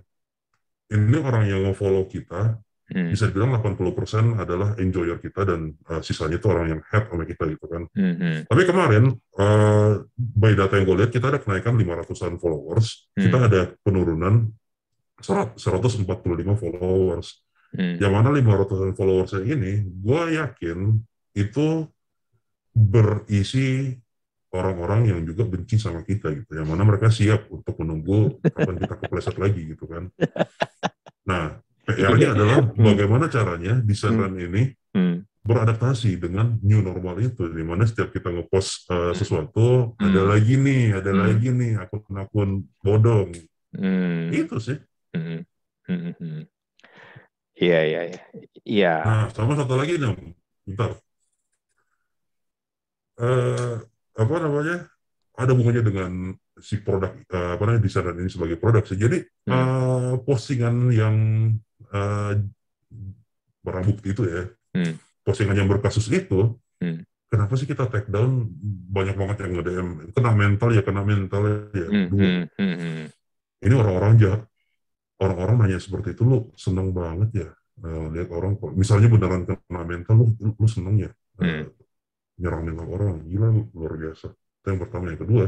[0.88, 2.56] ini orang yang nge-follow kita
[2.92, 3.12] hmm.
[3.14, 7.44] bisa dibilang 80% adalah enjoyer kita dan uh, sisanya itu orang yang head sama kita
[7.48, 7.84] gitu kan.
[7.96, 8.16] Hmm.
[8.20, 8.38] hmm.
[8.50, 9.04] Tapi kemarin
[9.40, 13.22] uh, by data yang gue lihat kita ada kenaikan 500-an followers, hmm.
[13.24, 14.52] kita ada penurunan
[15.24, 16.04] 145
[16.60, 17.28] followers.
[17.74, 17.98] Hmm.
[17.98, 21.00] Yang mana 500 followers ini, gue yakin
[21.34, 21.88] itu
[22.74, 23.98] berisi
[24.54, 26.54] orang-orang yang juga benci sama kita gitu.
[26.54, 30.10] Yang mana mereka siap untuk menunggu kapan kita kepleset lagi gitu kan.
[31.24, 32.80] Nah, PR-nya adalah hmm.
[32.80, 34.46] bagaimana caranya desainer hmm.
[34.48, 34.64] ini
[34.96, 35.16] hmm.
[35.44, 40.04] beradaptasi dengan new normal itu, di mana setiap kita ngepost uh, sesuatu, hmm.
[40.08, 41.20] ada lagi nih, ada hmm.
[41.20, 43.36] lagi nih akun-akun bodong.
[43.76, 44.32] Hmm.
[44.32, 44.80] Itu sih.
[45.12, 45.44] Hmm.
[45.92, 46.16] Hmm.
[46.16, 46.42] hmm.
[47.60, 48.22] Iya, iya, iya.
[48.64, 48.96] Iya.
[49.04, 50.16] Nah, sama satu lagi nih,
[50.64, 50.96] bentar.
[53.20, 53.84] Uh,
[54.16, 54.88] apa namanya?
[55.34, 56.12] Ada hubungannya dengan
[56.62, 58.98] si produk uh, apa namanya desain ini sebagai produk sih.
[58.98, 59.52] Jadi hmm.
[59.52, 61.16] uh, postingan yang
[61.94, 62.34] uh,
[63.64, 64.44] barang bukti itu ya,
[64.76, 64.94] hmm.
[65.24, 67.06] postingan yang berkasus itu, hmm.
[67.32, 68.50] kenapa sih kita take down
[68.92, 71.42] banyak banget yang nge-DM kena mental ya kena mental
[71.72, 71.88] ya.
[71.88, 72.08] Hmm.
[72.12, 72.42] Hmm.
[72.60, 72.76] Hmm.
[72.78, 73.06] hmm.
[73.64, 74.42] Ini orang-orang jahat
[75.24, 77.50] orang-orang nanya seperti itu lu seneng banget ya
[77.86, 81.64] uh, lihat orang misalnya beneran kena mental lu lu seneng ya uh, hmm.
[82.44, 85.46] nyerang mental orang gila luar biasa itu yang pertama yang kedua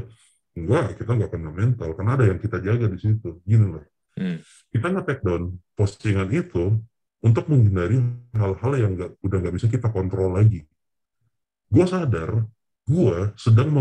[0.55, 3.83] enggak kita nggak kena mental karena ada yang kita jaga di situ gini loh
[4.20, 4.38] hmm.
[4.72, 6.80] kita nggak take down postingan itu
[7.26, 8.05] untuk menghindari
[8.38, 10.63] hal-hal yang gak, udah nggak bisa kita kontrol lagi
[11.72, 12.45] gue sadar
[12.86, 13.74] gue sedang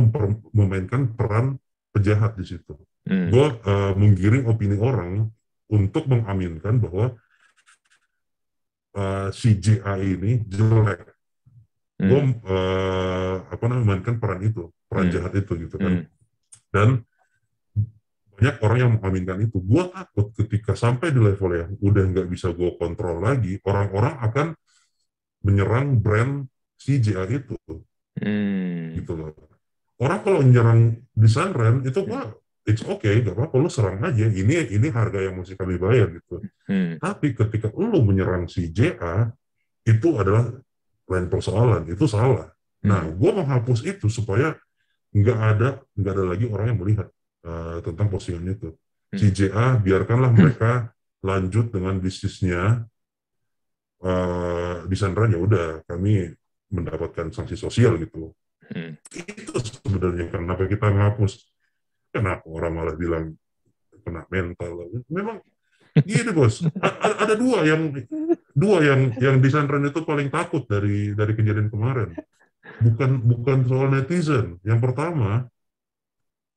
[0.57, 1.61] memainkan peran
[1.93, 2.75] pejahat di situ.
[3.05, 3.29] Hmm.
[3.31, 5.29] Gue uh, menggiring opini orang
[5.69, 7.15] untuk mengaminkan bahwa
[8.97, 11.05] uh, si JA ini jelek.
[12.01, 12.09] Hmm.
[12.09, 15.15] Gue uh, apa namanya mainkan peran itu, peran hmm.
[15.15, 15.93] jahat itu gitu kan.
[16.03, 16.05] Hmm.
[16.73, 16.89] Dan
[18.35, 19.63] banyak orang yang mengaminkan itu.
[19.63, 24.47] Gue takut ketika sampai di level yang udah nggak bisa gue kontrol lagi, orang-orang akan
[25.47, 27.55] menyerang brand si JA itu.
[28.19, 28.95] Hmm.
[28.99, 29.35] Gitu loh.
[29.95, 32.35] orang kalau menyerang desain rent itu mah
[32.67, 34.27] it's okay, gak apa-apa lu serang aja.
[34.27, 36.43] Ini ini harga yang mesti kami bayar gitu.
[36.67, 36.99] Hmm.
[36.99, 39.31] Tapi ketika lu menyerang si JA
[39.87, 40.51] itu adalah
[41.07, 42.51] lain persoalan, itu salah.
[42.83, 42.91] Hmm.
[42.91, 44.59] Nah, gue menghapus itu supaya
[45.15, 47.07] nggak ada nggak ada lagi orang yang melihat
[47.45, 48.69] uh, tentang postingan itu.
[49.13, 49.19] Hmm.
[49.21, 50.91] Si JA biarkanlah mereka
[51.29, 52.85] lanjut dengan bisnisnya.
[54.05, 56.29] Uh, di Sandra ya udah kami
[56.69, 58.37] mendapatkan sanksi sosial gitu.
[58.69, 59.01] Hmm.
[59.13, 61.41] Itu sebenarnya kenapa kita menghapus
[62.15, 63.35] kenapa orang malah bilang
[64.05, 65.41] kena mental memang
[66.07, 67.91] gini bos ada, ada dua yang
[68.55, 72.15] dua yang yang di Sandran itu paling takut dari dari kejadian kemarin
[72.79, 75.49] bukan bukan soal netizen yang pertama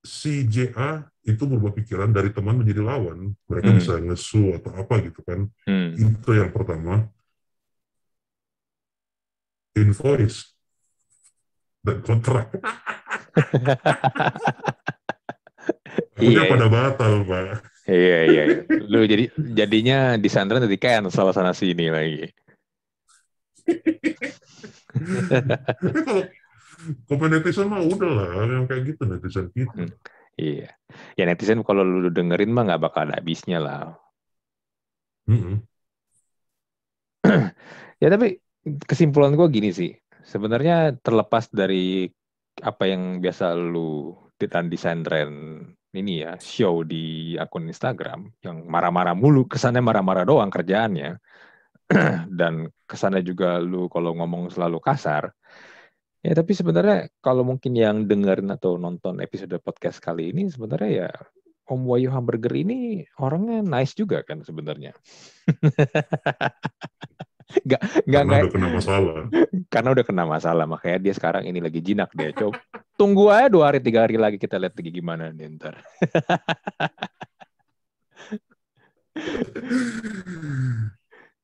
[0.08, 3.78] si JA itu berubah pikiran dari teman menjadi lawan mereka hmm.
[3.84, 6.00] bisa ngesu atau apa gitu kan hmm.
[6.00, 7.12] itu yang pertama
[9.76, 10.56] invoice
[11.84, 12.48] dan kontrak
[16.18, 17.62] Iya, pada batal, Pak.
[17.86, 18.58] Iya, iya, iya.
[18.90, 22.26] Lu jadi jadinya di Sandra nanti kan salah sana sini lagi.
[26.18, 26.26] kalau
[27.10, 29.74] netizen mah udah lah, yang kayak gitu netizen kita.
[29.74, 29.92] Hmm,
[30.38, 30.70] iya.
[31.18, 33.98] Ya netizen kalau lu dengerin mah nggak bakal ada habisnya lah.
[35.28, 35.56] Mm -hmm.
[38.04, 38.40] ya tapi
[38.88, 39.92] kesimpulan gue gini sih.
[40.28, 42.08] Sebenarnya terlepas dari
[42.62, 45.66] apa yang biasa lu dan desain trend
[45.98, 51.18] ini ya show di akun Instagram yang marah-marah mulu kesannya marah-marah doang kerjaannya
[52.40, 55.34] dan kesannya juga lu kalau ngomong selalu kasar
[56.26, 61.12] ya tapi sebenarnya kalau mungkin yang dengerin atau nonton episode podcast kali ini sebenarnya ya
[61.68, 64.96] Om Wayu Hamburger ini orangnya nice juga kan sebenarnya
[67.64, 69.24] Gak, gak, karena gak, udah kena masalah.
[69.74, 72.36] Karena udah kena masalah, makanya dia sekarang ini lagi jinak deh.
[72.36, 72.60] Coba
[73.00, 75.80] tunggu aja dua hari tiga hari lagi kita lihat lagi gimana nih ntar.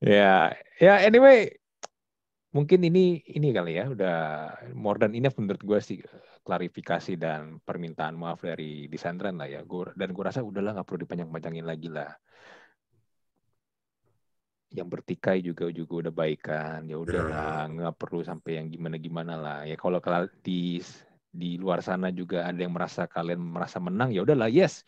[0.03, 1.55] ya, ya anyway,
[2.53, 4.17] mungkin ini ini kali ya udah
[4.77, 5.99] more than enough menurut gue sih
[6.45, 9.65] klarifikasi dan permintaan maaf dari desainer lah ya.
[9.65, 12.13] Gue dan gue rasa udahlah nggak perlu dipanjang-panjangin lagi lah.
[14.69, 16.85] Yang bertikai juga juga udah baik kan.
[16.85, 17.73] Ya udah lah yeah.
[17.73, 19.59] nggak perlu sampai yang gimana gimana lah.
[19.65, 19.97] Ya kalau
[20.45, 20.77] di
[21.33, 24.85] di luar sana juga ada yang merasa kalian merasa menang ya udahlah yes.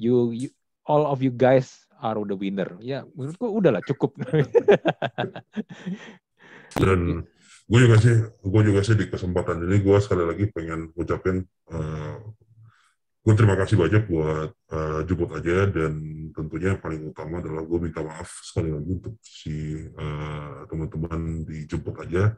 [0.00, 0.48] You, you
[0.88, 2.80] all of you guys are the winner.
[2.80, 4.16] Ya menurutku udahlah cukup
[6.78, 7.26] dan
[7.70, 12.18] gue juga sih gue juga sih di kesempatan ini gue sekali lagi pengen ucapin uh,
[13.20, 15.68] gue terima kasih banyak buat uh, jemput aja.
[15.68, 15.92] Dan
[16.32, 21.68] tentunya yang paling utama adalah gue minta maaf sekali lagi untuk si uh, teman-teman di
[21.68, 22.32] jemput aja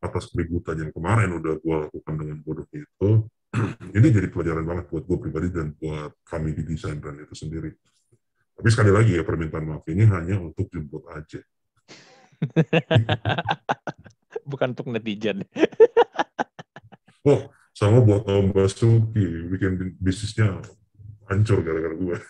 [0.00, 3.10] atas keributan yang kemarin udah gue lakukan dengan bodohnya itu.
[3.98, 7.74] Ini jadi pelajaran banget buat gue pribadi dan buat kami di desain brand itu sendiri.
[8.54, 11.40] Tapi sekali lagi ya permintaan maaf ini hanya untuk jemput aja
[14.50, 15.44] bukan untuk netizen
[17.30, 17.40] oh
[17.76, 20.60] sama buat Om Basuki bikin bisnisnya
[21.30, 22.18] hancur gara-gara gue.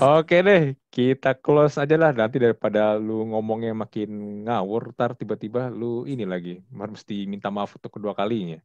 [0.00, 6.08] Oke deh, kita close aja lah nanti daripada lu ngomongnya makin ngawur, tar tiba-tiba lu
[6.08, 8.58] ini lagi, mesti minta maaf untuk kedua kalinya.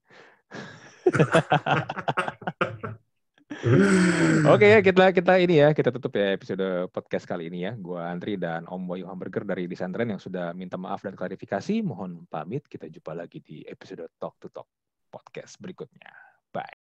[4.53, 7.73] Oke ya kita kita ini ya kita tutup ya episode podcast kali ini ya.
[7.77, 11.81] Gua Andri dan Om Boy Hamburger dari Disantren yang sudah minta maaf dan klarifikasi.
[11.81, 12.67] Mohon pamit.
[12.67, 14.67] Kita jumpa lagi di episode Talk to Talk
[15.09, 16.11] podcast berikutnya.
[16.51, 16.83] Bye.